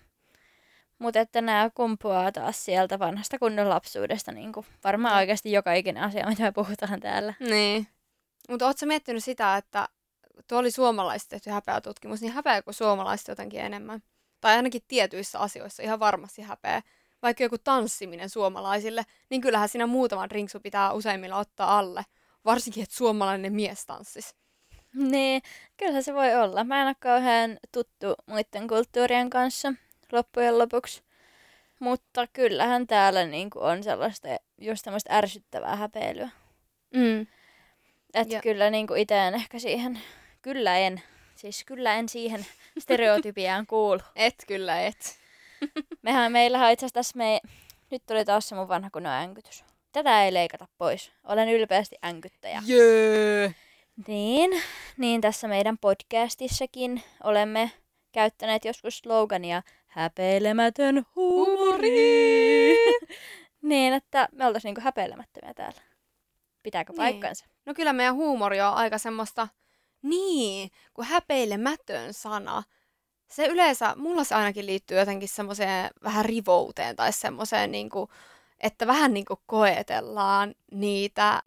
Mutta 1.02 1.20
että 1.20 1.40
nämä 1.40 1.70
kumpuaa 1.74 2.32
taas 2.32 2.64
sieltä 2.64 2.98
vanhasta 2.98 3.38
kunnon 3.38 3.68
lapsuudesta, 3.68 4.32
niin 4.32 4.52
kuin 4.52 4.66
varmaan 4.84 5.16
oikeasti 5.16 5.52
joka 5.52 5.72
ikinen 5.72 6.02
asia, 6.02 6.28
mitä 6.28 6.42
me 6.42 6.52
puhutaan 6.52 7.00
täällä. 7.00 7.34
Niin. 7.40 7.88
Mutta 8.48 8.66
ootko 8.66 8.86
miettinyt 8.86 9.24
sitä, 9.24 9.56
että 9.56 9.88
tuo 10.48 10.58
oli 10.58 10.70
suomalaiset 10.70 11.28
tehty 11.28 11.50
häpeätutkimus, 11.50 12.20
niin 12.20 12.32
häpeääkö 12.32 12.72
suomalaiset 12.72 13.28
jotenkin 13.28 13.60
enemmän? 13.60 14.02
Tai 14.40 14.56
ainakin 14.56 14.82
tietyissä 14.88 15.38
asioissa 15.38 15.82
ihan 15.82 16.00
varmasti 16.00 16.42
häpeä. 16.42 16.82
Vaikka 17.22 17.42
joku 17.42 17.58
tanssiminen 17.58 18.30
suomalaisille, 18.30 19.02
niin 19.30 19.40
kyllähän 19.40 19.68
siinä 19.68 19.86
muutaman 19.86 20.30
rinksu 20.30 20.60
pitää 20.60 20.92
useimmilla 20.92 21.36
ottaa 21.36 21.78
alle. 21.78 22.04
Varsinkin, 22.44 22.82
että 22.82 22.94
suomalainen 22.94 23.52
mies 23.52 23.86
tanssis. 23.86 24.34
Niin, 24.94 25.42
kyllähän 25.76 26.02
se 26.02 26.14
voi 26.14 26.34
olla. 26.34 26.64
Mä 26.64 26.80
en 26.80 26.86
ole 26.86 26.96
kauhean 27.00 27.58
tuttu 27.72 28.14
muiden 28.26 28.68
kulttuurien 28.68 29.30
kanssa 29.30 29.72
loppujen 30.12 30.58
lopuksi. 30.58 31.02
Mutta 31.78 32.26
kyllähän 32.32 32.86
täällä 32.86 33.26
niinku 33.26 33.58
on 33.58 33.82
sellaista 33.82 34.28
just 34.58 34.84
tämmöistä 34.84 35.16
ärsyttävää 35.16 35.76
häpeilyä. 35.76 36.28
Mm. 36.94 37.26
Että 38.14 38.40
kyllä 38.40 38.70
niinku 38.70 38.94
itse 38.94 39.26
en 39.26 39.34
ehkä 39.34 39.58
siihen, 39.58 40.00
kyllä 40.42 40.78
en, 40.78 41.02
siis 41.34 41.64
kyllä 41.64 41.94
en 41.94 42.08
siihen 42.08 42.46
stereotypiaan 42.82 43.66
kuulu. 43.66 44.00
Et 44.16 44.34
kyllä 44.46 44.82
et. 44.82 45.18
Mehän 46.02 46.32
meillähän 46.32 46.72
itse 46.72 46.86
asiassa 46.86 47.18
me, 47.18 47.40
nyt 47.90 48.02
tuli 48.06 48.24
taas 48.24 48.48
se 48.48 48.54
mun 48.54 48.68
vanha 48.68 48.90
kunnon 48.90 49.12
änkytys. 49.12 49.64
Tätä 49.92 50.24
ei 50.24 50.34
leikata 50.34 50.68
pois. 50.78 51.12
Olen 51.24 51.48
ylpeästi 51.48 51.96
änkyttäjä. 52.04 52.62
Jee! 52.66 53.54
Niin, 54.06 54.62
niin 54.96 55.20
tässä 55.20 55.48
meidän 55.48 55.78
podcastissakin 55.78 57.02
olemme 57.24 57.70
käyttäneet 58.12 58.64
joskus 58.64 58.98
slogania 58.98 59.62
häpeilemätön 59.92 61.06
huumori. 61.16 62.76
niin, 63.62 63.92
että 63.92 64.28
me 64.32 64.46
oltaisiin 64.46 64.68
niinku 64.68 64.80
häpeilemättömiä 64.84 65.54
täällä. 65.54 65.80
Pitääkö 66.62 66.92
niin. 66.92 66.96
paikkansa? 66.96 67.46
No 67.66 67.74
kyllä 67.74 67.92
meidän 67.92 68.14
huumori 68.14 68.60
on 68.60 68.74
aika 68.74 68.98
semmoista, 68.98 69.48
niin, 70.02 70.70
kun 70.94 71.04
häpeilemätön 71.04 72.14
sana. 72.14 72.62
Se 73.30 73.46
yleensä, 73.46 73.94
mulla 73.96 74.24
se 74.24 74.34
ainakin 74.34 74.66
liittyy 74.66 74.98
jotenkin 74.98 75.28
semmoiseen 75.28 75.90
vähän 76.02 76.24
rivouteen 76.24 76.96
tai 76.96 77.12
semmoiseen, 77.12 77.72
niin 77.72 77.90
kuin, 77.90 78.10
että 78.60 78.86
vähän 78.86 79.14
niin 79.14 79.24
kuin 79.24 79.40
koetellaan 79.46 80.54
niitä 80.70 81.42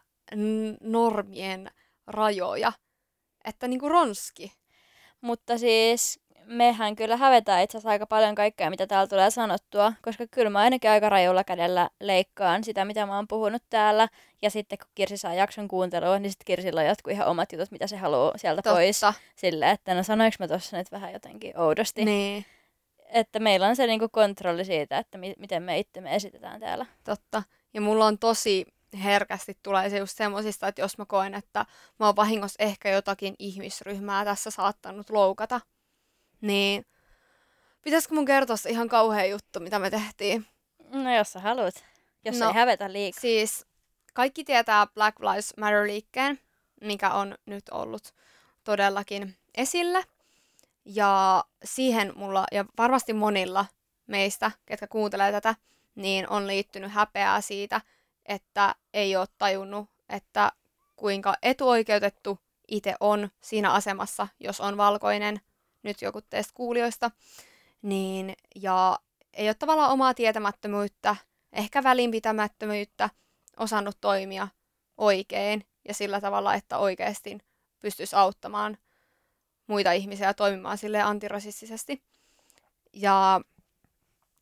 normien 0.80 1.70
rajoja. 2.06 2.72
Että 3.44 3.68
niin 3.68 3.80
kuin 3.80 3.90
ronski. 3.90 4.52
Mutta 5.20 5.58
siis 5.58 6.20
mehän 6.46 6.96
kyllä 6.96 7.16
hävetään 7.16 7.62
itse 7.62 7.78
asiassa 7.78 7.90
aika 7.90 8.06
paljon 8.06 8.34
kaikkea, 8.34 8.70
mitä 8.70 8.86
täällä 8.86 9.06
tulee 9.06 9.30
sanottua, 9.30 9.92
koska 10.02 10.26
kyllä 10.30 10.50
mä 10.50 10.58
ainakin 10.58 10.90
aika 10.90 11.08
rajulla 11.08 11.44
kädellä 11.44 11.90
leikkaan 12.00 12.64
sitä, 12.64 12.84
mitä 12.84 13.06
mä 13.06 13.16
oon 13.16 13.28
puhunut 13.28 13.62
täällä. 13.70 14.08
Ja 14.42 14.50
sitten 14.50 14.78
kun 14.78 14.88
Kirsi 14.94 15.16
saa 15.16 15.34
jakson 15.34 15.68
kuuntelua, 15.68 16.18
niin 16.18 16.30
sitten 16.30 16.44
Kirsillä 16.44 16.80
on 16.80 16.86
jotkut 16.86 17.12
ihan 17.12 17.28
omat 17.28 17.52
jutut, 17.52 17.70
mitä 17.70 17.86
se 17.86 17.96
haluaa 17.96 18.38
sieltä 18.38 18.62
Totta. 18.62 18.74
pois. 18.76 19.00
Silleen, 19.36 19.70
että 19.70 19.94
no 19.94 20.02
sanoinko 20.02 20.36
mä 20.38 20.48
tuossa 20.48 20.76
nyt 20.76 20.92
vähän 20.92 21.12
jotenkin 21.12 21.58
oudosti. 21.58 22.04
Niin. 22.04 22.44
Että 23.08 23.38
meillä 23.38 23.66
on 23.66 23.76
se 23.76 23.86
niinku 23.86 24.08
kontrolli 24.08 24.64
siitä, 24.64 24.98
että 24.98 25.18
mi- 25.18 25.34
miten 25.38 25.62
me 25.62 25.78
itse 25.78 26.00
me 26.00 26.14
esitetään 26.14 26.60
täällä. 26.60 26.86
Totta. 27.04 27.42
Ja 27.74 27.80
mulla 27.80 28.06
on 28.06 28.18
tosi 28.18 28.66
herkästi 29.04 29.58
tulee 29.62 29.90
se 29.90 29.98
just 29.98 30.16
semmosista, 30.16 30.68
että 30.68 30.80
jos 30.80 30.98
mä 30.98 31.04
koen, 31.04 31.34
että 31.34 31.66
mä 32.00 32.06
oon 32.06 32.16
vahingossa 32.16 32.62
ehkä 32.64 32.90
jotakin 32.90 33.34
ihmisryhmää 33.38 34.24
tässä 34.24 34.50
saattanut 34.50 35.10
loukata, 35.10 35.60
niin 36.40 36.86
pitäisikö 37.82 38.14
mun 38.14 38.24
kertoa 38.24 38.56
se 38.56 38.70
ihan 38.70 38.88
kauhea 38.88 39.24
juttu, 39.24 39.60
mitä 39.60 39.78
me 39.78 39.90
tehtiin? 39.90 40.46
No 40.90 41.16
jos 41.16 41.32
sä 41.32 41.40
haluat, 41.40 41.84
jos 42.24 42.38
no, 42.38 42.48
ei 42.48 42.54
hävetä 42.54 42.92
liikaa. 42.92 43.20
Siis 43.20 43.66
kaikki 44.14 44.44
tietää 44.44 44.86
Black 44.86 45.20
Lives 45.20 45.54
Matter-liikkeen, 45.56 46.40
mikä 46.80 47.10
on 47.10 47.34
nyt 47.46 47.68
ollut 47.70 48.14
todellakin 48.64 49.36
esillä. 49.54 50.02
Ja 50.84 51.44
siihen 51.64 52.12
mulla, 52.16 52.44
ja 52.52 52.64
varmasti 52.78 53.12
monilla 53.12 53.66
meistä, 54.06 54.50
ketkä 54.66 54.86
kuuntelee 54.86 55.32
tätä, 55.32 55.54
niin 55.94 56.28
on 56.28 56.46
liittynyt 56.46 56.92
häpeää 56.92 57.40
siitä, 57.40 57.80
että 58.26 58.74
ei 58.94 59.16
ole 59.16 59.26
tajunnut, 59.38 59.90
että 60.08 60.52
kuinka 60.96 61.34
etuoikeutettu 61.42 62.38
itse 62.68 62.94
on 63.00 63.30
siinä 63.40 63.72
asemassa, 63.72 64.28
jos 64.40 64.60
on 64.60 64.76
valkoinen, 64.76 65.40
nyt 65.86 66.02
joku 66.02 66.20
teistä 66.20 66.54
kuulijoista, 66.54 67.10
niin, 67.82 68.36
ja 68.54 68.98
ei 69.34 69.48
ole 69.48 69.54
tavallaan 69.54 69.92
omaa 69.92 70.14
tietämättömyyttä, 70.14 71.16
ehkä 71.52 71.82
välinpitämättömyyttä, 71.82 73.10
osannut 73.56 73.96
toimia 74.00 74.48
oikein 74.96 75.66
ja 75.88 75.94
sillä 75.94 76.20
tavalla, 76.20 76.54
että 76.54 76.78
oikeasti 76.78 77.38
pystyisi 77.80 78.16
auttamaan 78.16 78.78
muita 79.66 79.92
ihmisiä 79.92 80.34
toimimaan 80.34 80.78
sille 80.78 81.02
antirasistisesti. 81.02 82.02
Ja 82.92 83.40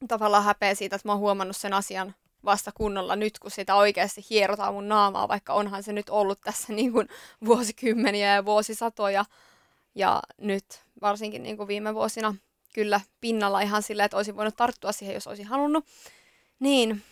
tavallaan 0.09 0.45
häpeä 0.45 0.75
siitä, 0.75 0.97
että 0.97 1.09
mä 1.09 1.13
oon 1.13 1.21
huomannut 1.21 1.57
sen 1.57 1.73
asian 1.73 2.15
vasta 2.45 2.73
kunnolla 2.75 3.17
nyt, 3.17 3.39
kun 3.39 3.51
sitä 3.51 3.75
oikeasti 3.75 4.27
hierotaan 4.31 4.75
mun 4.75 4.89
naamaa, 4.89 5.29
vaikka 5.29 5.53
onhan 5.53 5.83
se 5.83 5.93
nyt 5.93 6.11
ollut 6.11 6.41
tässä 6.41 6.73
niin 6.73 6.93
kuin 6.93 7.09
vuosikymmeniä 7.45 8.35
ja 8.35 8.45
vuosisatoja. 8.45 9.25
Ja 9.95 10.23
nyt 10.39 10.65
varsinkin 11.01 11.43
niin 11.43 11.57
kuin 11.57 11.69
viime 11.69 11.95
vuosina 11.95 12.35
kyllä 12.75 13.01
pinnalla 13.21 13.61
ihan 13.61 13.83
silleen, 13.83 14.05
että 14.05 14.17
olisin 14.17 14.37
voinut 14.37 14.57
tarttua 14.57 14.93
siihen, 14.93 15.15
jos 15.15 15.27
olisin 15.27 15.47
halunnut. 15.47 15.87
Niin, 16.59 17.03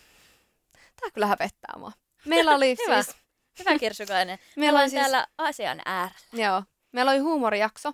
tämä 0.73 1.11
kyllä 1.13 1.27
hävettää 1.27 1.73
mua. 1.77 1.91
Meillä 2.25 2.55
oli 2.55 2.75
Hyvä. 2.87 3.03
siis... 3.03 3.17
Hyvä 3.59 3.79
Kirsukainen. 3.79 4.39
Meillä 4.55 4.79
on 4.79 4.89
siis... 4.89 5.01
täällä 5.01 5.27
asian 5.37 5.81
äärellä. 5.85 6.19
Joo. 6.33 6.63
Meillä 6.91 7.11
oli 7.11 7.19
huumorijakso. 7.19 7.93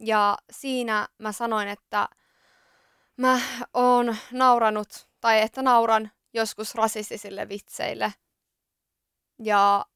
Ja 0.00 0.38
siinä 0.52 1.08
mä 1.18 1.32
sanoin, 1.32 1.68
että 1.68 2.08
mä 3.16 3.40
oon 3.74 4.16
nauranut, 4.32 5.08
tai 5.20 5.40
että 5.40 5.62
nauran 5.62 6.10
joskus 6.32 6.74
rasistisille 6.74 7.48
vitseille. 7.48 8.12
Ja 9.38 9.86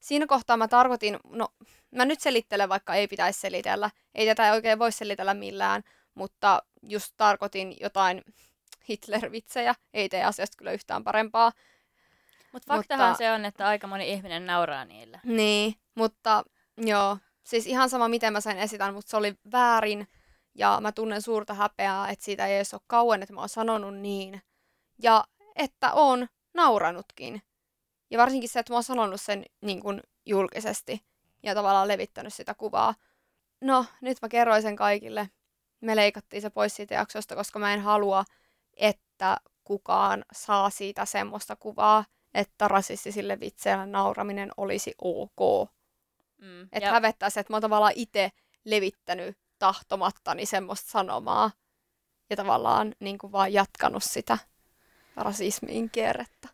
siinä 0.00 0.26
kohtaa 0.26 0.56
mä 0.56 0.68
tarkoitin, 0.68 1.18
no 1.24 1.48
mä 1.94 2.04
nyt 2.04 2.20
selittelen, 2.20 2.68
vaikka 2.68 2.94
ei 2.94 3.08
pitäisi 3.08 3.40
selitellä. 3.40 3.90
Ei 4.14 4.26
tätä 4.26 4.52
oikein 4.52 4.78
voi 4.78 4.92
selitellä 4.92 5.34
millään, 5.34 5.82
mutta 6.14 6.62
just 6.82 7.14
tarkoitin 7.16 7.76
jotain 7.80 8.22
Hitler-vitsejä. 8.88 9.74
Ei 9.94 10.08
tee 10.08 10.24
asiasta 10.24 10.56
kyllä 10.56 10.72
yhtään 10.72 11.04
parempaa. 11.04 11.52
Mut 12.52 12.66
faktahan 12.66 13.08
mutta 13.08 13.18
se 13.18 13.32
on, 13.32 13.44
että 13.44 13.66
aika 13.66 13.86
moni 13.86 14.12
ihminen 14.12 14.46
nauraa 14.46 14.84
niille. 14.84 15.20
Niin, 15.24 15.74
mutta 15.94 16.44
joo. 16.76 17.18
Siis 17.44 17.66
ihan 17.66 17.90
sama, 17.90 18.08
miten 18.08 18.32
mä 18.32 18.40
sen 18.40 18.58
esitän, 18.58 18.94
mutta 18.94 19.10
se 19.10 19.16
oli 19.16 19.34
väärin. 19.52 20.08
Ja 20.54 20.78
mä 20.80 20.92
tunnen 20.92 21.22
suurta 21.22 21.54
häpeää, 21.54 22.08
että 22.08 22.24
siitä 22.24 22.46
ei 22.46 22.56
edes 22.56 22.74
ole 22.74 22.80
kauan, 22.86 23.22
että 23.22 23.34
mä 23.34 23.40
oon 23.40 23.48
sanonut 23.48 23.94
niin. 23.94 24.42
Ja 25.02 25.24
että 25.56 25.92
on 25.92 26.28
nauranutkin. 26.54 27.42
Ja 28.10 28.18
varsinkin 28.18 28.48
se, 28.48 28.58
että 28.58 28.72
mä 28.72 28.76
oon 28.76 28.84
sanonut 28.84 29.20
sen 29.20 29.44
niin 29.60 29.80
kuin 29.80 30.00
julkisesti 30.26 31.04
ja 31.44 31.54
tavallaan 31.54 31.88
levittänyt 31.88 32.34
sitä 32.34 32.54
kuvaa. 32.54 32.94
No, 33.60 33.86
nyt 34.00 34.18
mä 34.22 34.28
kerroin 34.28 34.62
sen 34.62 34.76
kaikille. 34.76 35.30
Me 35.80 35.96
leikattiin 35.96 36.42
se 36.42 36.50
pois 36.50 36.76
siitä 36.76 36.94
jaksosta, 36.94 37.36
koska 37.36 37.58
mä 37.58 37.74
en 37.74 37.80
halua, 37.80 38.24
että 38.76 39.36
kukaan 39.64 40.24
saa 40.32 40.70
siitä 40.70 41.04
semmoista 41.04 41.56
kuvaa, 41.56 42.04
että 42.34 42.68
rasistisille 42.68 43.40
vitseillä 43.40 43.86
nauraminen 43.86 44.50
olisi 44.56 44.94
ok. 44.98 45.70
Mm. 46.38 46.68
Että 46.72 47.30
se, 47.30 47.40
että 47.40 47.52
mä 47.52 47.54
oon 47.54 47.62
tavallaan 47.62 47.92
itse 47.94 48.30
levittänyt 48.64 49.38
tahtomattani 49.58 50.46
semmoista 50.46 50.90
sanomaa 50.90 51.50
ja 52.30 52.36
tavallaan 52.36 52.94
niin 53.00 53.18
kuin 53.18 53.32
vaan 53.32 53.52
jatkanut 53.52 54.02
sitä 54.02 54.38
rasismin 55.16 55.90
kierrettä. 55.90 56.48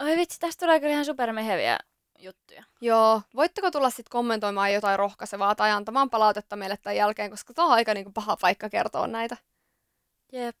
Oi 0.00 0.16
vitsi, 0.16 0.40
tästä 0.40 0.66
tulee 0.66 0.80
kyllä 0.80 0.92
ihan 0.92 1.04
supermeheviä 1.04 1.78
juttuja. 2.22 2.64
Joo, 2.80 3.22
voitteko 3.34 3.70
tulla 3.70 3.90
sitten 3.90 4.10
kommentoimaan 4.10 4.72
jotain 4.72 4.98
rohkaisevaa 4.98 5.54
tai 5.54 5.70
antamaan 5.70 6.10
palautetta 6.10 6.56
meille 6.56 6.76
tämän 6.76 6.96
jälkeen, 6.96 7.30
koska 7.30 7.54
tämä 7.54 7.66
on 7.66 7.74
aika 7.74 7.94
niin 7.94 8.04
kuin 8.04 8.14
paha 8.14 8.36
paikka 8.40 8.68
kertoa 8.68 9.06
näitä. 9.06 9.36
Jep. 10.32 10.56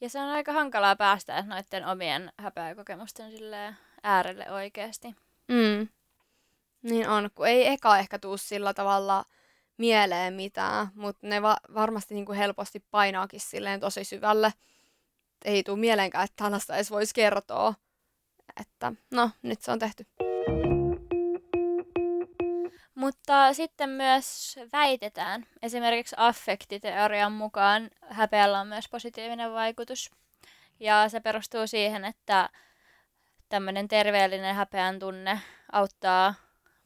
Ja 0.00 0.08
se 0.08 0.20
on 0.20 0.28
aika 0.28 0.52
hankalaa 0.52 0.96
päästä 0.96 1.42
noiden 1.42 1.86
omien 1.86 2.32
häpeäkokemusten 2.38 3.32
äärelle 4.02 4.50
oikeasti. 4.50 5.14
Mm. 5.48 5.88
Niin 6.82 7.08
on, 7.08 7.30
kun 7.34 7.48
ei 7.48 7.66
eka 7.66 7.98
ehkä 7.98 8.18
tuu 8.18 8.36
sillä 8.36 8.74
tavalla 8.74 9.24
mieleen 9.76 10.34
mitään, 10.34 10.88
mutta 10.94 11.26
ne 11.26 11.42
va- 11.42 11.56
varmasti 11.74 12.14
niin 12.14 12.26
kuin 12.26 12.38
helposti 12.38 12.84
painaakin 12.90 13.40
silleen 13.40 13.80
tosi 13.80 14.04
syvälle. 14.04 14.52
Ei 15.44 15.62
tuu 15.62 15.76
mieleenkään, 15.76 16.24
että 16.24 16.44
tällaista 16.44 16.74
edes 16.74 16.90
voisi 16.90 17.14
kertoa. 17.14 17.74
Että 18.60 18.92
no, 19.10 19.30
nyt 19.42 19.62
se 19.62 19.72
on 19.72 19.78
tehty. 19.78 20.06
Mutta 23.04 23.52
sitten 23.52 23.90
myös 23.90 24.56
väitetään, 24.72 25.46
esimerkiksi 25.62 26.16
affektiteorian 26.18 27.32
mukaan 27.32 27.90
häpeällä 28.08 28.60
on 28.60 28.66
myös 28.66 28.88
positiivinen 28.88 29.52
vaikutus. 29.52 30.10
Ja 30.80 31.08
se 31.08 31.20
perustuu 31.20 31.66
siihen, 31.66 32.04
että 32.04 32.48
tämmöinen 33.48 33.88
terveellinen 33.88 34.54
häpeän 34.54 34.98
tunne 34.98 35.40
auttaa 35.72 36.34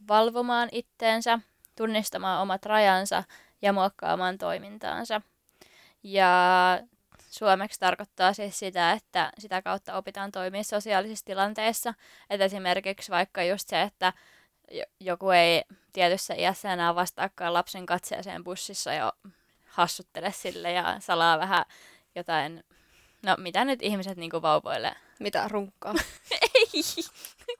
valvomaan 0.08 0.68
itteensä, 0.72 1.38
tunnistamaan 1.76 2.42
omat 2.42 2.66
rajansa 2.66 3.24
ja 3.62 3.72
muokkaamaan 3.72 4.38
toimintaansa. 4.38 5.22
Ja 6.02 6.32
suomeksi 7.30 7.80
tarkoittaa 7.80 8.32
siis 8.32 8.58
sitä, 8.58 8.92
että 8.92 9.32
sitä 9.38 9.62
kautta 9.62 9.94
opitaan 9.96 10.32
toimia 10.32 10.62
sosiaalisissa 10.62 11.26
tilanteissa. 11.26 11.94
Että 12.30 12.44
esimerkiksi 12.44 13.12
vaikka 13.12 13.42
just 13.42 13.68
se, 13.68 13.82
että 13.82 14.12
jo- 14.70 14.84
joku 15.00 15.30
ei 15.30 15.62
tietyssä 15.92 16.34
iässä 16.34 16.72
enää 16.72 16.94
vastaakaan 16.94 17.54
lapsen 17.54 17.86
katseeseen 17.86 18.44
bussissa 18.44 18.92
ja 18.92 19.12
hassuttele 19.66 20.32
sille 20.32 20.72
ja 20.72 20.96
salaa 21.00 21.38
vähän 21.38 21.64
jotain, 22.14 22.64
no 23.22 23.36
mitä 23.38 23.64
nyt 23.64 23.82
ihmiset 23.82 24.18
niinku 24.18 24.42
vauvoille? 24.42 24.94
Mitä 25.20 25.48
runkkaa? 25.48 25.94
Ei, 26.54 26.82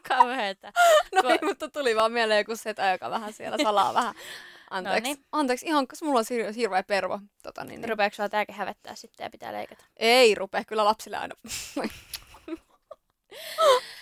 kauheeta. 0.09 0.73
no 1.14 1.21
Ko- 1.21 1.31
ei, 1.31 1.38
mutta 1.43 1.69
tuli 1.71 1.97
vaan 1.97 2.12
mieleen 2.12 2.38
joku 2.38 2.57
setä, 2.57 2.91
joka 2.91 3.11
vähän 3.11 3.33
siellä 3.33 3.57
salaa 3.62 3.95
vähän. 3.95 4.14
Anteeksi, 4.71 5.01
Noniin. 5.11 5.25
anteeksi 5.33 5.67
ihan, 5.67 5.88
koska 5.88 6.07
mulla 6.07 6.19
on 6.19 6.25
hir- 6.25 6.53
hirveä 6.53 6.83
pervo. 6.83 7.21
Tota, 7.43 7.64
niin, 7.64 7.81
niin. 7.81 7.91
Rupeeko 7.91 8.17
sulla 8.17 8.29
tääkin 8.29 8.55
hävettää 8.55 8.95
sitten 8.95 9.25
ja 9.25 9.31
pitää 9.31 9.53
leikata? 9.53 9.85
Ei 9.97 10.35
rupea 10.35 10.64
kyllä 10.64 10.85
lapsille 10.85 11.17
aina. 11.17 11.35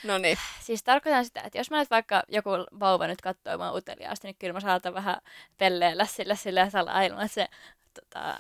No 0.05 0.19
niin. 0.19 0.39
Siis 0.61 0.83
tarkoitan 0.83 1.25
sitä, 1.25 1.41
että 1.41 1.59
jos 1.59 1.71
mä 1.71 1.79
nyt 1.79 1.91
vaikka 1.91 2.23
joku 2.29 2.51
vauva 2.81 3.07
nyt 3.07 3.21
katsoo 3.21 3.59
mua 3.59 3.73
uteliaasti, 3.73 4.29
niin 4.29 4.37
kyllä 4.39 4.53
mä 4.53 4.61
saatan 4.61 4.95
vähän 4.95 5.17
pelleellä 5.59 6.07
sillä 6.07 6.35
sillä 6.35 6.71
salaa 6.71 7.03
ilman, 7.03 7.25
että 7.25 7.35
se 7.35 7.49
tota, 7.95 8.39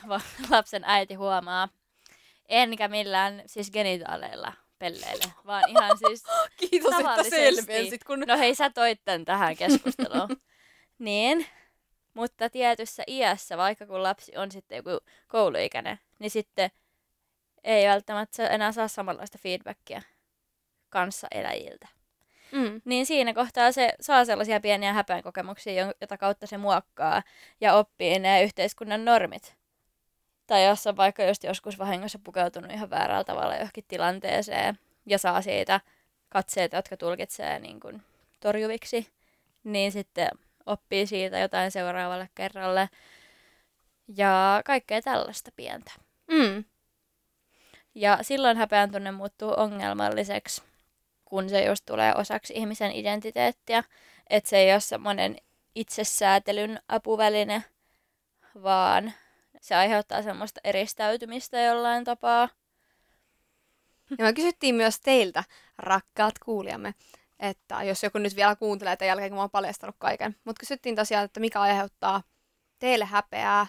lapsen 0.50 0.84
äiti 0.84 1.14
huomaa. 1.14 1.68
Enkä 2.48 2.88
millään 2.88 3.42
siis 3.46 3.70
genitaaleilla 3.70 4.52
pelleille, 4.78 5.24
vaan 5.46 5.70
ihan 5.70 5.98
siis 5.98 6.22
Kiitos, 6.70 6.94
että 6.98 7.30
selvensit. 7.30 8.04
Kun... 8.04 8.20
No 8.26 8.38
hei, 8.38 8.54
sä 8.54 8.70
toit 8.70 9.00
tän 9.04 9.24
tähän 9.24 9.56
keskusteluun. 9.56 10.28
niin, 10.98 11.46
mutta 12.14 12.50
tietyssä 12.50 13.02
iässä, 13.06 13.56
vaikka 13.56 13.86
kun 13.86 14.02
lapsi 14.02 14.36
on 14.36 14.50
sitten 14.50 14.76
joku 14.76 14.90
kouluikäinen, 15.28 15.98
niin 16.18 16.30
sitten 16.30 16.70
ei 17.64 17.88
välttämättä 17.88 18.48
enää 18.48 18.72
saa 18.72 18.88
samanlaista 18.88 19.38
feedbackia 19.38 20.02
kanssaeläjiltä. 20.90 21.88
Mm. 22.52 22.80
Niin 22.84 23.06
siinä 23.06 23.34
kohtaa 23.34 23.72
se 23.72 23.92
saa 24.00 24.24
sellaisia 24.24 24.60
pieniä 24.60 24.92
häpeän 24.92 25.22
kokemuksia, 25.22 25.84
jo- 25.84 25.92
jota 26.00 26.18
kautta 26.18 26.46
se 26.46 26.58
muokkaa 26.58 27.22
ja 27.60 27.74
oppii 27.74 28.18
ne 28.18 28.42
yhteiskunnan 28.42 29.04
normit. 29.04 29.54
Tai 30.46 30.64
jos 30.66 30.86
on 30.86 30.96
vaikka 30.96 31.24
just 31.24 31.44
joskus 31.44 31.78
vahingossa 31.78 32.18
pukeutunut 32.24 32.70
ihan 32.70 32.90
väärällä 32.90 33.24
tavalla 33.24 33.54
johonkin 33.54 33.84
tilanteeseen 33.88 34.78
ja 35.06 35.18
saa 35.18 35.42
siitä 35.42 35.80
katseita, 36.28 36.76
jotka 36.76 36.96
tulkitsee 36.96 37.58
niin 37.58 37.80
kuin 37.80 38.02
torjuviksi, 38.40 39.08
niin 39.64 39.92
sitten 39.92 40.28
oppii 40.66 41.06
siitä 41.06 41.38
jotain 41.38 41.70
seuraavalle 41.70 42.28
kerralle. 42.34 42.88
Ja 44.16 44.62
kaikkea 44.64 45.02
tällaista 45.02 45.50
pientä. 45.56 45.92
Mm. 46.30 46.64
Ja 47.94 48.18
silloin 48.22 48.56
häpeän 48.56 48.92
tunne 48.92 49.10
muuttuu 49.10 49.54
ongelmalliseksi, 49.56 50.62
kun 51.28 51.48
se 51.48 51.64
just 51.64 51.84
tulee 51.86 52.14
osaksi 52.14 52.52
ihmisen 52.56 52.92
identiteettiä. 52.92 53.84
Että 54.30 54.50
se 54.50 54.56
ei 54.56 54.72
ole 54.72 54.80
semmoinen 54.80 55.36
itsesäätelyn 55.74 56.80
apuväline, 56.88 57.64
vaan 58.62 59.12
se 59.60 59.74
aiheuttaa 59.74 60.22
semmoista 60.22 60.60
eristäytymistä 60.64 61.60
jollain 61.60 62.04
tapaa. 62.04 62.48
Ja 64.18 64.24
me 64.24 64.32
kysyttiin 64.32 64.74
myös 64.74 65.00
teiltä, 65.00 65.44
rakkaat 65.78 66.38
kuulijamme, 66.38 66.94
että 67.40 67.82
jos 67.82 68.02
joku 68.02 68.18
nyt 68.18 68.36
vielä 68.36 68.56
kuuntelee 68.56 68.96
tämän 68.96 69.08
jälkeen, 69.08 69.30
kun 69.30 69.36
mä 69.36 69.42
oon 69.42 69.50
paljastanut 69.50 69.96
kaiken. 69.98 70.36
Mutta 70.44 70.60
kysyttiin 70.60 70.96
tosiaan, 70.96 71.24
että 71.24 71.40
mikä 71.40 71.60
aiheuttaa 71.60 72.22
teille 72.78 73.04
häpeää, 73.04 73.66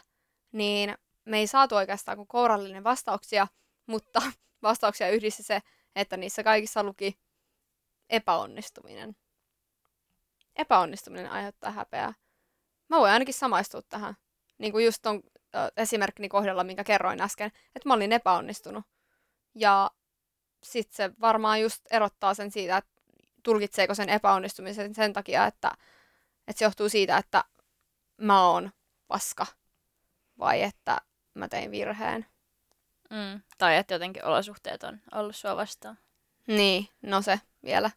niin 0.52 0.98
me 1.26 1.38
ei 1.38 1.48
saatu 1.48 1.76
oikeastaan 1.76 2.17
kuin 2.17 2.28
kourallinen 2.28 2.84
vastauksia, 2.84 3.48
mutta 3.86 4.22
vastauksia 4.63 5.10
yhdisti 5.10 5.43
se, 5.43 5.60
että 5.95 6.17
niissä 6.17 6.43
kaikissa 6.43 6.84
luki 6.84 7.19
epäonnistuminen. 8.10 9.15
Epäonnistuminen 10.56 11.32
aiheuttaa 11.32 11.72
häpeää. 11.72 12.13
Mä 12.89 13.00
voin 13.00 13.12
ainakin 13.12 13.34
samaistua 13.34 13.82
tähän. 13.82 14.15
Niin 14.58 14.72
kuin 14.72 14.86
just 14.86 15.02
ton 15.02 15.24
esimerkkini 15.78 16.30
kohdalla, 16.30 16.63
minkä 16.63 16.84
kerroin 16.84 17.22
äsken, 17.22 17.52
että 17.76 17.89
mä 17.89 17.93
olin 17.93 18.12
epäonnistunut. 18.12 18.86
Ja 19.56 19.91
sitten 20.63 20.95
se 20.95 21.15
varmaan 21.22 21.62
just 21.62 21.82
erottaa 21.91 22.34
sen 22.34 22.52
siitä, 22.52 22.78
että 22.78 22.91
tulkitseeko 23.43 23.95
sen 23.95 24.10
epäonnistumisen 24.10 24.95
sen 24.95 25.13
takia, 25.13 25.45
että, 25.45 25.72
että 26.48 26.60
se 26.60 26.65
johtuu 26.65 26.89
siitä, 26.89 27.17
että 27.17 27.43
mä 28.17 28.48
oon 28.48 28.72
paska 29.08 29.45
vai 30.39 30.62
että 30.62 30.98
mä 31.34 31.48
tein 31.48 31.72
virheen. 31.72 32.26
Mm. 33.10 33.41
Tai 33.58 33.78
että 33.78 33.93
jotenkin 33.93 34.26
olosuhteet 34.26 34.84
on 34.84 35.02
ollut 35.12 35.36
sua 35.36 35.56
vastaan. 35.56 35.98
Niin, 36.48 36.89
no 37.02 37.22
se 37.22 37.41
vielä. 37.63 37.91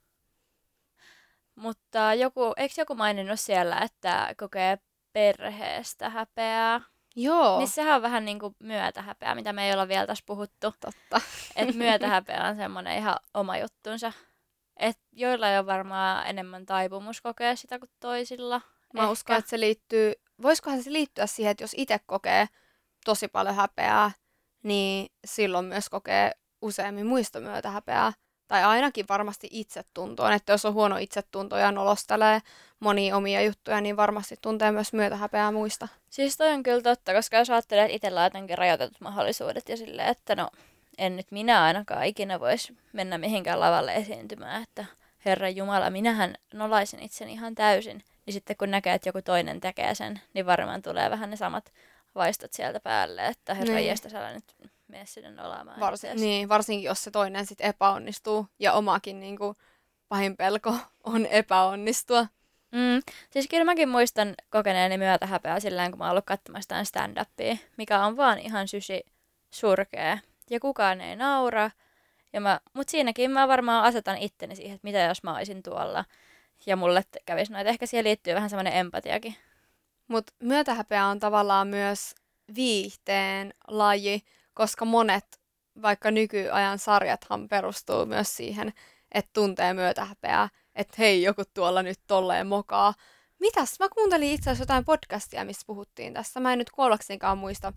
Mutta 1.55 2.15
joku, 2.15 2.53
eikö 2.57 2.75
joku 2.79 2.95
maininnut 2.95 3.41
siellä, 3.41 3.79
että 3.79 4.35
kokee 4.39 4.79
perheestä 5.13 6.11
häpeää? 6.11 6.81
Joo, 7.17 7.59
Niin 7.59 7.69
sehän 7.69 7.97
on 7.97 8.03
vähän 8.03 8.25
niin 8.25 8.39
kuin 8.39 8.57
myötähäpeää, 8.59 9.35
mitä 9.35 9.53
me 9.53 9.67
ei 9.67 9.73
olla 9.73 9.89
vielä 9.89 10.07
tässä 10.07 10.25
puhuttu. 10.27 10.75
totta. 10.81 11.21
Että 11.57 11.75
myötähäpeä 11.85 12.45
on 12.45 12.57
semmoinen 12.57 12.99
ihan 12.99 13.17
oma 13.35 13.59
juttunsa. 13.59 14.13
Et 14.77 14.99
joilla 15.13 15.47
on 15.59 15.67
varmaan 15.67 16.27
enemmän 16.27 16.67
taipumus 16.67 17.21
kokea 17.21 17.57
sitä 17.57 17.79
kuin 17.79 17.91
toisilla. 18.01 18.61
Mä 18.95 19.01
Ehkä. 19.01 19.11
uskon, 19.11 19.37
että 19.37 19.49
se 19.51 19.61
liittyy, 19.61 20.13
voisikohan 20.43 20.83
se 20.83 20.93
liittyä 20.93 21.27
siihen, 21.27 21.51
että 21.51 21.65
jos 21.65 21.75
itse 21.77 21.99
kokee 22.07 22.49
tosi 23.05 23.29
paljon 23.29 23.55
häpeää, 23.55 24.11
niin 24.63 25.13
silloin 25.25 25.65
myös 25.65 25.89
kokee 25.89 26.33
useammin 26.63 27.07
muista 27.07 27.41
myötä 27.41 27.71
häpeää. 27.71 28.13
Tai 28.53 28.65
ainakin 28.65 29.07
varmasti 29.09 29.49
itsetuntoon, 29.51 30.33
että 30.33 30.53
jos 30.53 30.65
on 30.65 30.75
huono 30.75 30.97
itsetunto 30.97 31.57
ja 31.57 31.73
nolostelee 31.73 32.41
monia 32.81 33.17
omia 33.17 33.43
juttuja, 33.43 33.81
niin 33.81 33.97
varmasti 33.97 34.37
tuntee 34.43 34.73
myös 34.73 34.93
myötähäpeää 34.93 35.53
muista. 35.53 35.89
Siis 36.11 36.37
toi 36.37 36.53
on 36.53 36.63
kyllä 36.63 36.83
totta, 36.83 37.13
koska 37.13 37.37
jos 37.37 37.51
ajattelee, 37.51 37.85
että 37.85 37.97
itsellä 37.97 38.21
on 38.21 38.27
jotenkin 38.27 38.59
rajoitetut 38.59 39.01
mahdollisuudet 39.01 39.69
ja 39.69 39.77
silleen, 39.77 40.09
että 40.09 40.37
no 40.37 40.51
en 40.99 41.17
nyt 41.17 41.27
minä 41.31 41.63
ainakaan 41.63 42.05
ikinä 42.05 42.41
voisi 42.41 42.77
mennä 42.93 43.19
mihinkään 43.19 43.61
lavalle 43.61 43.95
esiintymään, 43.95 44.63
että 44.63 44.85
Herra 45.25 45.49
Jumala, 45.49 45.91
minähän 45.91 46.35
nolaisin 46.55 47.01
itseni 47.01 47.33
ihan 47.33 47.55
täysin. 47.55 48.05
Niin 48.27 48.35
sitten 48.35 48.57
kun 48.57 48.71
näkee, 48.71 48.95
että 48.95 49.09
joku 49.09 49.23
toinen 49.23 49.61
tekee 49.61 49.95
sen, 49.95 50.21
niin 50.35 50.47
varmaan 50.47 50.83
tulee 50.83 51.11
vähän 51.11 51.31
ne 51.31 51.37
samat 51.37 51.73
vaistot 52.15 52.53
sieltä 52.53 52.81
päälle, 52.81 53.27
että 53.27 53.55
herra 53.55 53.75
Niin. 53.75 53.99
älä 54.15 54.33
nyt 54.33 54.71
mene 54.93 55.07
sinne 55.07 55.31
nolaamaan. 55.31 55.81
Varsin, 55.81 56.09
itseäsi. 56.09 56.27
niin, 56.27 56.49
varsinkin 56.49 56.87
jos 56.87 57.05
se 57.05 57.11
toinen 57.11 57.47
sitten 57.47 57.67
epäonnistuu 57.67 58.47
ja 58.59 58.73
omakin 58.73 59.21
niinku, 59.21 59.57
pahin 60.09 60.37
pelko 60.37 60.75
on 61.05 61.27
epäonnistua. 61.27 62.27
Mm. 62.73 63.03
Siis 63.31 63.49
kyllä 63.49 63.65
mäkin 63.65 63.89
muistan 63.89 64.35
kokeneeni 64.51 64.99
myötä 64.99 65.27
häpeää 65.27 65.61
sillä 65.61 65.91
kun 65.91 65.99
mä 65.99 66.05
oon 66.05 66.11
ollut 66.11 66.27
katsomassa 66.27 66.85
stand-upia, 66.85 67.57
mikä 67.77 68.05
on 68.05 68.17
vaan 68.17 68.39
ihan 68.39 68.69
sysi 68.69 69.05
surkea. 69.51 70.19
Ja 70.51 70.61
kukaan 70.61 71.01
ei 71.01 71.17
naura. 71.17 71.71
Ja 72.33 72.41
mä, 72.41 72.61
mut 72.75 72.89
siinäkin 72.89 73.31
mä 73.31 73.49
varmaan 73.49 73.85
asetan 73.85 74.19
itteni 74.19 74.57
siihen, 74.57 74.75
että 74.75 74.87
mitä 74.87 74.99
jos 74.99 75.23
mä 75.23 75.37
olisin 75.37 75.63
tuolla. 75.63 76.05
Ja 76.67 76.77
mulle 76.77 77.03
kävisi 77.27 77.53
noita. 77.53 77.71
Ehkä 77.71 77.87
siihen 77.87 78.05
liittyy 78.05 78.35
vähän 78.35 78.51
semmoinen 78.51 78.77
empatiakin. 78.77 79.37
Mutta 80.09 80.33
myötähäpeä 80.43 81.07
on 81.07 81.21
tavallaan 81.21 81.69
myös 81.69 82.15
viihteen 82.55 83.55
laji, 83.69 84.23
koska 84.55 84.85
monet, 84.85 85.41
vaikka 85.83 86.11
nykyajan 86.11 86.79
sarjathan 86.79 87.49
perustuu 87.49 88.07
myös 88.07 88.37
siihen, 88.37 88.73
että 89.13 89.31
tuntee 89.33 89.75
myötähäpeää, 89.75 90.49
että 90.75 90.95
hei, 90.99 91.23
joku 91.23 91.43
tuolla 91.55 91.83
nyt 91.83 92.01
tolleen 92.07 92.47
mokaa. 92.47 92.95
Mitäs? 93.39 93.79
Mä 93.81 93.89
kuuntelin 93.89 94.33
itse 94.33 94.51
asiassa 94.51 94.63
jotain 94.63 94.85
podcastia, 94.85 95.45
missä 95.45 95.63
puhuttiin 95.67 96.15
tästä. 96.15 96.41
Mä 96.41 96.53
en 96.53 96.59
nyt 96.59 96.71
kuollaksenkaan 96.71 97.39
muista, 97.39 97.73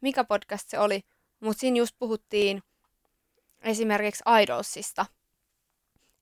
mikä 0.00 0.24
podcast 0.24 0.68
se 0.68 0.78
oli, 0.78 1.00
mutta 1.40 1.60
siinä 1.60 1.76
just 1.76 1.94
puhuttiin 1.98 2.62
esimerkiksi 3.60 4.24
Idolsista, 4.42 5.06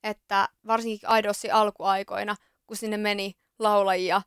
että 0.02 0.48
varsinkin 0.66 1.08
Idolsin 1.18 1.54
alkuaikoina, 1.54 2.36
kun 2.66 2.76
sinne 2.76 2.96
meni 2.96 3.32
laulajia, 3.58 4.22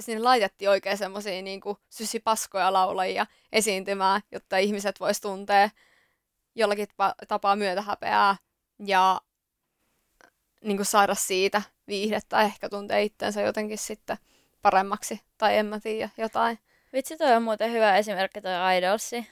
sinne 0.00 0.22
laitettiin 0.22 0.70
oikein 0.70 0.98
semmoisia 0.98 1.42
niin 1.42 1.60
sysipaskoja 1.90 2.72
laulajia 2.72 3.26
esiintymään, 3.52 4.20
jotta 4.32 4.58
ihmiset 4.58 5.00
vois 5.00 5.20
tuntea 5.20 5.70
jollakin 6.54 6.88
tapaa 7.28 7.56
myötähäpeää 7.56 8.36
ja 8.86 9.20
niin 10.64 10.76
kuin 10.76 10.86
saada 10.86 11.14
siitä 11.14 11.62
viihdettä, 11.88 12.40
ehkä 12.40 12.68
tuntee 12.68 13.02
itsensä 13.02 13.42
jotenkin 13.42 13.78
sitten 13.78 14.16
paremmaksi, 14.62 15.20
tai 15.38 15.56
en 15.56 15.66
mä 15.66 15.80
tiedä, 15.80 16.10
jotain. 16.18 16.58
Vitsi, 16.92 17.16
toi 17.16 17.32
on 17.32 17.42
muuten 17.42 17.72
hyvä 17.72 17.96
esimerkki 17.96 18.40
toi 18.40 18.78
Idolsi. 18.78 19.26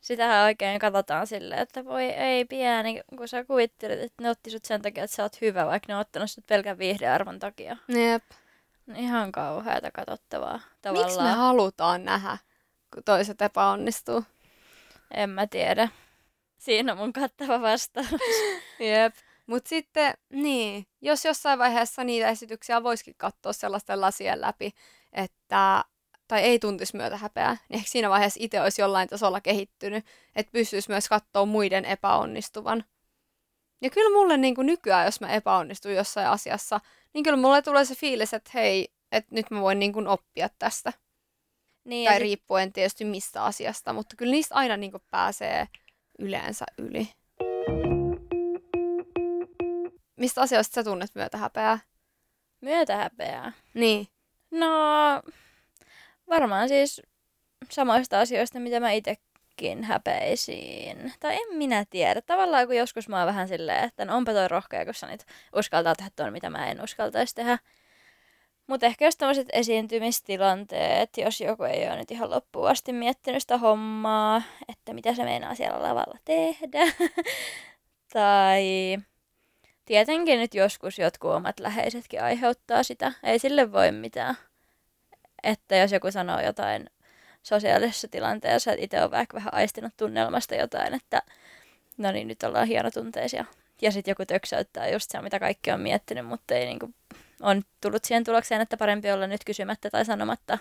Sitähän 0.00 0.44
oikein 0.44 0.78
katsotaan 0.78 1.26
silleen, 1.26 1.60
että 1.60 1.84
voi 1.84 2.04
ei 2.04 2.44
pieni, 2.44 3.00
kun 3.18 3.28
sä 3.28 3.44
kuvittelet, 3.44 4.00
että 4.00 4.22
ne 4.22 4.30
otti 4.30 4.50
sut 4.50 4.64
sen 4.64 4.82
takia, 4.82 5.04
että 5.04 5.16
sä 5.16 5.22
oot 5.22 5.40
hyvä, 5.40 5.66
vaikka 5.66 5.86
ne 5.88 5.94
on 5.94 6.00
ottanut 6.00 6.30
sut 6.30 6.46
pelkän 6.46 6.78
viihdearvon 6.78 7.38
takia. 7.38 7.76
Jep. 7.88 8.22
Ihan 8.96 9.32
kauheata 9.32 9.90
katsottavaa 9.90 10.60
tavallaan. 10.82 11.10
Miksi 11.10 11.22
me 11.22 11.32
halutaan 11.32 12.04
nähdä, 12.04 12.38
kun 12.94 13.04
toiset 13.04 13.42
epäonnistuu? 13.42 14.24
En 15.14 15.30
mä 15.30 15.46
tiedä. 15.46 15.88
Siinä 16.58 16.92
on 16.92 16.98
mun 16.98 17.12
kattava 17.12 17.62
vastaus. 17.62 18.06
Jep. 18.90 19.14
Mutta 19.46 19.68
sitten, 19.68 20.14
niin, 20.30 20.86
jos 21.00 21.24
jossain 21.24 21.58
vaiheessa 21.58 22.04
niitä 22.04 22.28
esityksiä 22.28 22.82
voisikin 22.82 23.14
katsoa 23.18 23.52
sellaisten 23.52 24.00
lasien 24.00 24.40
läpi, 24.40 24.72
että 25.12 25.84
tai 26.28 26.40
ei 26.40 26.58
tuntisi 26.58 26.96
myötä 26.96 27.16
häpeää, 27.16 27.56
niin 27.68 27.78
ehkä 27.78 27.90
siinä 27.90 28.10
vaiheessa 28.10 28.40
itse 28.42 28.60
olisi 28.60 28.82
jollain 28.82 29.08
tasolla 29.08 29.40
kehittynyt, 29.40 30.06
että 30.36 30.52
pystyisi 30.52 30.90
myös 30.90 31.08
katsoa 31.08 31.46
muiden 31.46 31.84
epäonnistuvan. 31.84 32.84
Ja 33.82 33.90
kyllä 33.90 34.18
mulle 34.18 34.36
niin 34.36 34.54
kuin 34.54 34.66
nykyään, 34.66 35.04
jos 35.04 35.20
mä 35.20 35.28
epäonnistun 35.28 35.94
jossain 35.94 36.28
asiassa, 36.28 36.80
niin 37.14 37.24
kyllä 37.24 37.36
mulle 37.36 37.62
tulee 37.62 37.84
se 37.84 37.94
fiilis, 37.94 38.34
että 38.34 38.50
hei, 38.54 38.88
että 39.12 39.34
nyt 39.34 39.50
mä 39.50 39.60
voin 39.60 39.78
niin 39.78 39.92
kuin 39.92 40.08
oppia 40.08 40.48
tästä. 40.58 40.92
Niin, 41.84 42.08
tai 42.08 42.14
sit... 42.14 42.22
riippuen 42.22 42.72
tietysti 42.72 43.04
mistä 43.04 43.44
asiasta, 43.44 43.92
mutta 43.92 44.16
kyllä 44.16 44.30
niistä 44.30 44.54
aina 44.54 44.76
niin 44.76 44.90
kuin 44.90 45.02
pääsee 45.10 45.66
yleensä 46.18 46.64
yli. 46.78 47.08
Mistä 50.16 50.40
asioista 50.40 50.74
sä 50.74 50.84
tunnet 50.84 51.10
myötähäpeää? 51.14 51.78
Myötähäpeää? 52.60 53.52
Niin. 53.74 54.06
No, 54.50 54.68
varmaan 56.28 56.68
siis 56.68 57.02
samoista 57.70 58.20
asioista, 58.20 58.60
mitä 58.60 58.80
mä 58.80 58.92
itsekin 59.52 59.84
häpeisiin. 59.84 61.12
Tai 61.20 61.34
en 61.34 61.56
minä 61.56 61.84
tiedä. 61.90 62.20
Tavallaan 62.20 62.66
kun 62.66 62.76
joskus 62.76 63.08
mä 63.08 63.18
oon 63.18 63.26
vähän 63.26 63.48
silleen, 63.48 63.84
että 63.84 64.04
no 64.04 64.16
onpa 64.16 64.32
toi 64.32 64.48
rohkea, 64.48 64.84
kun 64.84 64.94
sä 64.94 65.06
nyt 65.06 65.24
uskaltaa 65.56 65.94
tehdä 65.94 66.10
tuon, 66.16 66.32
mitä 66.32 66.50
mä 66.50 66.70
en 66.70 66.82
uskaltaisi 66.82 67.34
tehdä. 67.34 67.58
Mutta 68.66 68.86
ehkä 68.86 69.04
jos 69.04 69.16
tämmöiset 69.16 69.48
esiintymistilanteet, 69.52 71.10
jos 71.16 71.40
joku 71.40 71.62
ei 71.62 71.86
ole 71.86 71.96
nyt 71.96 72.10
ihan 72.10 72.30
loppuun 72.30 72.68
asti 72.68 72.92
miettinyt 72.92 73.42
sitä 73.42 73.58
hommaa, 73.58 74.42
että 74.68 74.94
mitä 74.94 75.14
se 75.14 75.24
meinaa 75.24 75.54
siellä 75.54 75.82
lavalla 75.82 76.18
tehdä. 76.24 76.80
tai 78.14 78.62
tietenkin 79.84 80.38
nyt 80.38 80.54
joskus 80.54 80.98
jotkut 80.98 81.30
omat 81.30 81.60
läheisetkin 81.60 82.22
aiheuttaa 82.22 82.82
sitä. 82.82 83.12
Ei 83.22 83.38
sille 83.38 83.72
voi 83.72 83.92
mitään. 83.92 84.34
Että 85.42 85.76
jos 85.76 85.92
joku 85.92 86.10
sanoo 86.10 86.40
jotain 86.40 86.90
sosiaalisessa 87.42 88.08
tilanteessa, 88.08 88.72
että 88.72 88.84
itse 88.84 89.04
on 89.04 89.10
vaikka 89.10 89.34
vähän 89.34 89.54
aistinut 89.54 89.92
tunnelmasta 89.96 90.54
jotain, 90.54 90.94
että 90.94 91.22
no 91.98 92.12
niin, 92.12 92.28
nyt 92.28 92.42
ollaan 92.42 92.66
hienotunteisia. 92.66 93.44
Ja 93.82 93.92
sitten 93.92 94.12
joku 94.12 94.26
töksäyttää 94.26 94.88
just 94.88 95.10
se, 95.10 95.22
mitä 95.22 95.40
kaikki 95.40 95.70
on 95.70 95.80
miettinyt, 95.80 96.26
mutta 96.26 96.54
ei 96.54 96.66
niinku, 96.66 96.90
on 97.40 97.62
tullut 97.80 98.04
siihen 98.04 98.24
tulokseen, 98.24 98.60
että 98.60 98.76
parempi 98.76 99.12
olla 99.12 99.26
nyt 99.26 99.44
kysymättä 99.44 99.90
tai 99.90 100.04
sanomatta. 100.04 100.58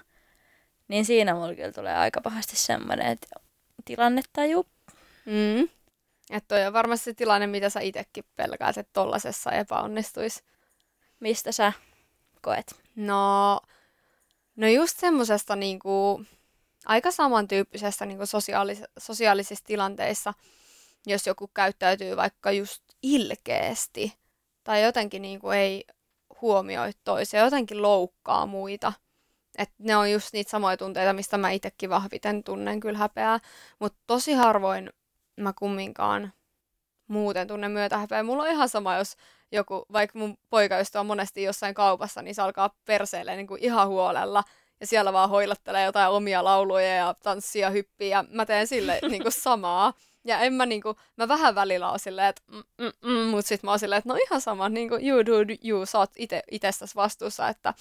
Niin 0.87 1.05
siinä 1.05 1.33
mulla 1.33 1.55
kyllä 1.55 1.71
tulee 1.71 1.95
aika 1.95 2.21
pahasti 2.21 2.55
semmoinen, 2.55 3.07
että 3.07 3.27
tilannetaju. 3.85 4.65
Mm. 5.25 5.69
Että 6.29 6.47
toi 6.47 6.65
on 6.65 6.73
varmasti 6.73 7.05
se 7.05 7.13
tilanne, 7.13 7.47
mitä 7.47 7.69
sä 7.69 7.79
itsekin 7.79 8.23
pelkäät, 8.35 8.77
että 8.77 8.93
tollasessa 8.93 9.51
epäonnistuisi. 9.51 10.43
Mistä 11.19 11.51
sä 11.51 11.73
koet? 12.41 12.81
No, 12.95 13.59
no 14.55 14.67
just 14.67 14.99
semmosesta 14.99 15.55
niinku, 15.55 16.25
aika 16.85 17.11
samantyyppisestä 17.11 18.05
niinku 18.05 18.23
sosiaalis- 18.23 18.85
sosiaalisissa 18.99 19.65
tilanteissa, 19.65 20.33
jos 21.05 21.27
joku 21.27 21.47
käyttäytyy 21.47 22.17
vaikka 22.17 22.51
just 22.51 22.83
ilkeästi 23.03 24.13
tai 24.63 24.83
jotenkin 24.83 25.21
niinku 25.21 25.49
ei 25.49 25.85
huomioi 26.41 26.91
toisia, 27.03 27.39
jotenkin 27.39 27.81
loukkaa 27.81 28.45
muita. 28.45 28.93
Et 29.57 29.69
ne 29.77 29.95
on 29.95 30.11
just 30.11 30.33
niitä 30.33 30.51
samoja 30.51 30.77
tunteita, 30.77 31.13
mistä 31.13 31.37
mä 31.37 31.51
itsekin 31.51 31.89
vahviten 31.89 32.43
tunnen 32.43 32.79
kyllä 32.79 32.97
häpeää. 32.97 33.39
Mutta 33.79 33.99
tosi 34.07 34.33
harvoin 34.33 34.89
mä 35.37 35.53
kumminkaan 35.59 36.33
muuten 37.07 37.47
tunnen 37.47 37.71
myötähäpeä. 37.71 38.23
Mulla 38.23 38.43
on 38.43 38.49
ihan 38.49 38.69
sama, 38.69 38.95
jos 38.95 39.15
joku, 39.51 39.85
vaikka 39.93 40.19
mun 40.19 40.37
poikaystävä 40.49 40.99
on 40.99 41.05
monesti 41.05 41.43
jossain 41.43 41.73
kaupassa, 41.73 42.21
niin 42.21 42.35
se 42.35 42.41
alkaa 42.41 42.75
perseille 42.85 43.35
niin 43.35 43.47
kuin 43.47 43.63
ihan 43.63 43.87
huolella. 43.87 44.43
Ja 44.81 44.87
siellä 44.87 45.13
vaan 45.13 45.29
hoilattelee 45.29 45.85
jotain 45.85 46.09
omia 46.09 46.43
lauluja 46.43 46.95
ja 46.95 47.15
tanssia 47.23 47.69
hyppiä. 47.69 48.17
Ja 48.17 48.25
mä 48.29 48.45
teen 48.45 48.67
sille 48.67 48.99
niin 49.09 49.21
kuin 49.21 49.31
samaa. 49.31 49.93
Ja 50.25 50.39
en 50.39 50.53
mä 50.53 50.65
niinku, 50.65 50.95
mä 51.17 51.27
vähän 51.27 51.55
välillä 51.55 51.89
oon 51.89 51.99
silleen, 51.99 52.27
että 52.27 52.41
mm, 52.47 52.63
mm, 52.77 52.91
mm, 53.01 53.27
mut 53.27 53.45
sit 53.45 53.63
mä 53.63 53.71
oon 53.71 53.79
silleen, 53.79 53.97
että 53.97 54.09
no 54.09 54.19
ihan 54.25 54.41
sama, 54.41 54.69
niinku 54.69 54.95
you 54.95 55.25
do 55.25 55.53
you, 55.65 55.85
sä 55.85 55.99
oot 55.99 56.11
ite, 56.17 56.43
itestäs 56.51 56.95
vastuussa, 56.95 57.47
että 57.47 57.73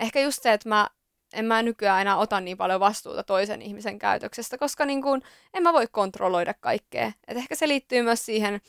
ehkä 0.00 0.20
just 0.20 0.42
se, 0.42 0.52
että 0.52 0.68
mä 0.68 0.88
en 1.32 1.44
mä 1.44 1.62
nykyään 1.62 2.00
enää 2.00 2.16
ota 2.16 2.40
niin 2.40 2.56
paljon 2.56 2.80
vastuuta 2.80 3.22
toisen 3.22 3.62
ihmisen 3.62 3.98
käytöksestä, 3.98 4.58
koska 4.58 4.84
niin 4.84 5.02
kuin, 5.02 5.22
en 5.54 5.62
mä 5.62 5.72
voi 5.72 5.86
kontrolloida 5.90 6.54
kaikkea. 6.60 7.12
Et 7.28 7.36
ehkä 7.36 7.54
se 7.54 7.68
liittyy 7.68 8.02
myös 8.02 8.26
siihen 8.26 8.60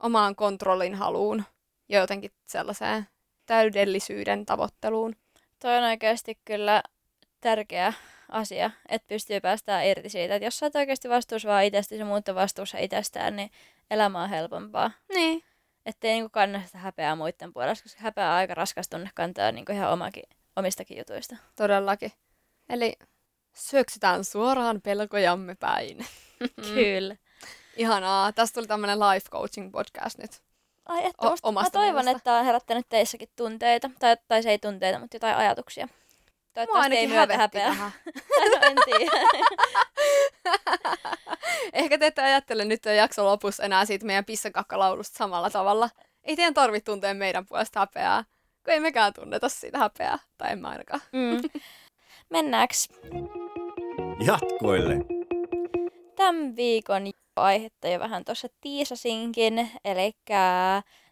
omaan 0.00 0.36
kontrollin 0.36 0.94
haluun 0.94 1.44
ja 1.88 2.00
jotenkin 2.00 2.30
sellaiseen 2.46 3.06
täydellisyyden 3.46 4.46
tavoitteluun. 4.46 5.16
Toi 5.58 5.76
on 5.76 5.84
oikeasti 5.84 6.38
kyllä 6.44 6.82
tärkeä 7.44 7.92
asia, 8.28 8.70
että 8.88 9.08
pystyy 9.08 9.40
päästään 9.40 9.86
irti 9.86 10.08
siitä. 10.08 10.34
Että 10.34 10.46
jos 10.46 10.58
sä 10.58 10.66
oot 10.66 10.76
oikeasti 10.76 11.08
vastuussa 11.08 11.48
vaan 11.48 11.64
itsestä 11.64 11.94
ja 11.94 12.04
muut 12.04 12.28
on 12.28 12.34
vastuussa 12.34 12.78
itsestään, 12.78 13.36
niin 13.36 13.50
elämä 13.90 14.22
on 14.22 14.28
helpompaa. 14.28 14.90
Niin. 15.14 15.42
Että 15.86 16.06
ei 16.08 16.14
niin 16.14 16.30
kanna 16.30 16.62
sitä 16.66 16.78
häpeää 16.78 17.16
muiden 17.16 17.52
puolesta, 17.52 17.82
koska 17.82 18.00
häpeä 18.02 18.28
on 18.30 18.34
aika 18.36 18.54
raskas 18.54 18.88
tunne 18.88 19.10
kantaa 19.14 19.52
niin 19.52 19.72
ihan 19.72 19.92
omakin 19.92 20.22
omistakin 20.56 20.98
jutuista. 20.98 21.36
Todellakin. 21.56 22.12
Eli 22.68 22.92
syöksytään 23.54 24.24
suoraan 24.24 24.80
pelkojamme 24.82 25.54
päin. 25.54 26.06
Kyllä. 26.74 27.16
Ihanaa. 27.76 28.32
Tästä 28.32 28.54
tuli 28.54 28.66
tämmöinen 28.66 29.00
life 29.00 29.28
coaching 29.30 29.72
podcast 29.72 30.18
nyt. 30.18 30.30
Ai 30.86 31.06
että, 31.06 31.26
o- 31.42 31.52
mä 31.52 31.70
toivon, 31.72 31.94
mielestä. 31.94 32.16
että 32.16 32.34
on 32.34 32.44
herättänyt 32.44 32.86
teissäkin 32.88 33.28
tunteita. 33.36 33.90
Tai, 33.98 34.16
tai 34.28 34.42
se 34.42 34.50
ei 34.50 34.58
tunteita, 34.58 34.98
mutta 34.98 35.16
jotain 35.16 35.36
ajatuksia. 35.36 35.88
Toivottavasti 36.54 36.96
ei 36.96 37.06
myötä 37.06 37.36
häpeä. 37.36 37.74
no, 37.74 37.90
en 38.62 38.76
tiedä. 38.84 39.12
Ehkä 41.72 41.98
te 41.98 42.06
ette 42.06 42.22
ajattele 42.22 42.64
nyt 42.64 42.84
jakso 42.84 43.24
lopussa 43.24 43.62
enää 43.62 43.84
siitä 43.84 44.06
meidän 44.06 44.24
pissakakkalaulusta 44.24 45.16
samalla 45.16 45.50
tavalla. 45.50 45.90
Ei 46.24 46.36
teidän 46.36 46.54
tarvitse 46.54 46.84
tuntea 46.84 47.14
meidän 47.14 47.46
puolesta 47.46 47.80
häpeää 47.80 48.24
kun 48.64 48.74
ei 48.74 48.80
mekään 48.80 49.12
tunneta 49.12 49.48
siitä 49.48 49.78
häpeää, 49.78 50.18
tai 50.38 50.52
en 50.52 50.58
mä 50.58 50.68
ainakaan. 50.68 51.00
Mm. 51.12 51.50
Mennääks? 52.30 52.88
Jatkoille. 54.26 54.94
Tämän 56.16 56.56
viikon 56.56 57.10
aihetta 57.36 57.88
jo 57.88 57.98
vähän 57.98 58.24
tuossa 58.24 58.48
tiisasinkin, 58.60 59.70
eli 59.84 60.12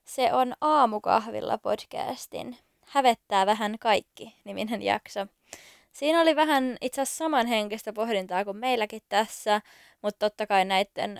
Se 0.04 0.32
on 0.32 0.54
Aamukahvilla 0.60 1.58
podcastin 1.58 2.56
Hävettää 2.92 3.46
vähän 3.46 3.78
kaikki 3.80 4.36
niminen 4.44 4.82
jakso. 4.82 5.26
Siinä 5.92 6.20
oli 6.20 6.36
vähän 6.36 6.76
itse 6.80 7.00
asiassa 7.00 7.24
samanhenkistä 7.24 7.92
pohdintaa 7.92 8.44
kuin 8.44 8.56
meilläkin 8.56 9.00
tässä, 9.08 9.60
mutta 10.02 10.18
totta 10.18 10.46
kai 10.46 10.64
näiden 10.64 11.18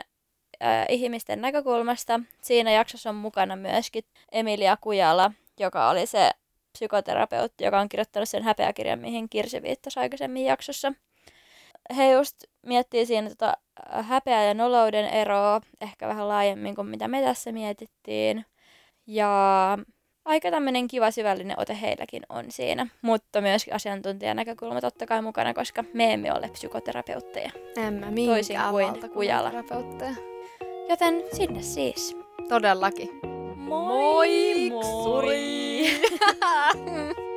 äh, 0.63 0.87
ihmisten 0.89 1.41
näkökulmasta. 1.41 2.21
Siinä 2.43 2.71
jaksossa 2.73 3.11
on 3.11 3.17
mukana 3.17 3.57
myöskin 3.57 4.05
Emilia 4.33 4.77
Kujala, 4.81 5.33
joka 5.61 5.91
oli 5.91 6.07
se 6.07 6.31
psykoterapeutti, 6.73 7.65
joka 7.65 7.81
on 7.81 7.89
kirjoittanut 7.89 8.29
sen 8.29 8.43
häpeäkirjan, 8.43 8.99
mihin 8.99 9.29
Kirsi 9.29 9.63
viittasi 9.63 10.01
aikaisemmin 10.01 10.45
jaksossa. 10.45 10.93
He 11.97 12.11
just 12.11 12.37
miettii 12.67 13.07
siinä 13.07 13.29
tota 13.29 13.57
häpeä 14.03 14.45
ja 14.45 14.55
nolouden 14.55 15.05
eroa 15.05 15.61
ehkä 15.81 16.09
vähän 16.09 16.29
laajemmin 16.29 16.75
kuin 16.75 16.89
mitä 16.89 17.09
me 17.09 17.23
tässä 17.23 17.53
mietittiin. 17.53 18.47
Ja 19.07 19.79
aika 20.25 20.51
tämmöinen 20.51 20.89
kiva 20.89 21.11
syvällinen 21.11 21.61
ote 21.61 21.79
heilläkin 21.81 22.23
on 22.29 22.45
siinä, 22.49 22.87
mutta 23.03 23.41
myös 23.41 23.67
asiantuntijan 23.73 24.37
näkökulma 24.37 24.81
totta 24.81 25.07
kai 25.07 25.23
mukana, 25.23 25.55
koska 25.55 25.85
me 25.93 26.13
emme 26.13 26.33
ole 26.33 26.49
psykoterapeutteja. 26.49 27.51
Emme 27.77 28.07
Toisin 28.27 28.59
kuin 29.09 29.29
terapeutteja. 29.29 30.15
Joten 30.89 31.23
sinne 31.33 31.63
siis. 31.63 32.17
Todellakin. 32.49 33.11
Moi! 33.57 34.71
Moiksuri! 34.71 36.01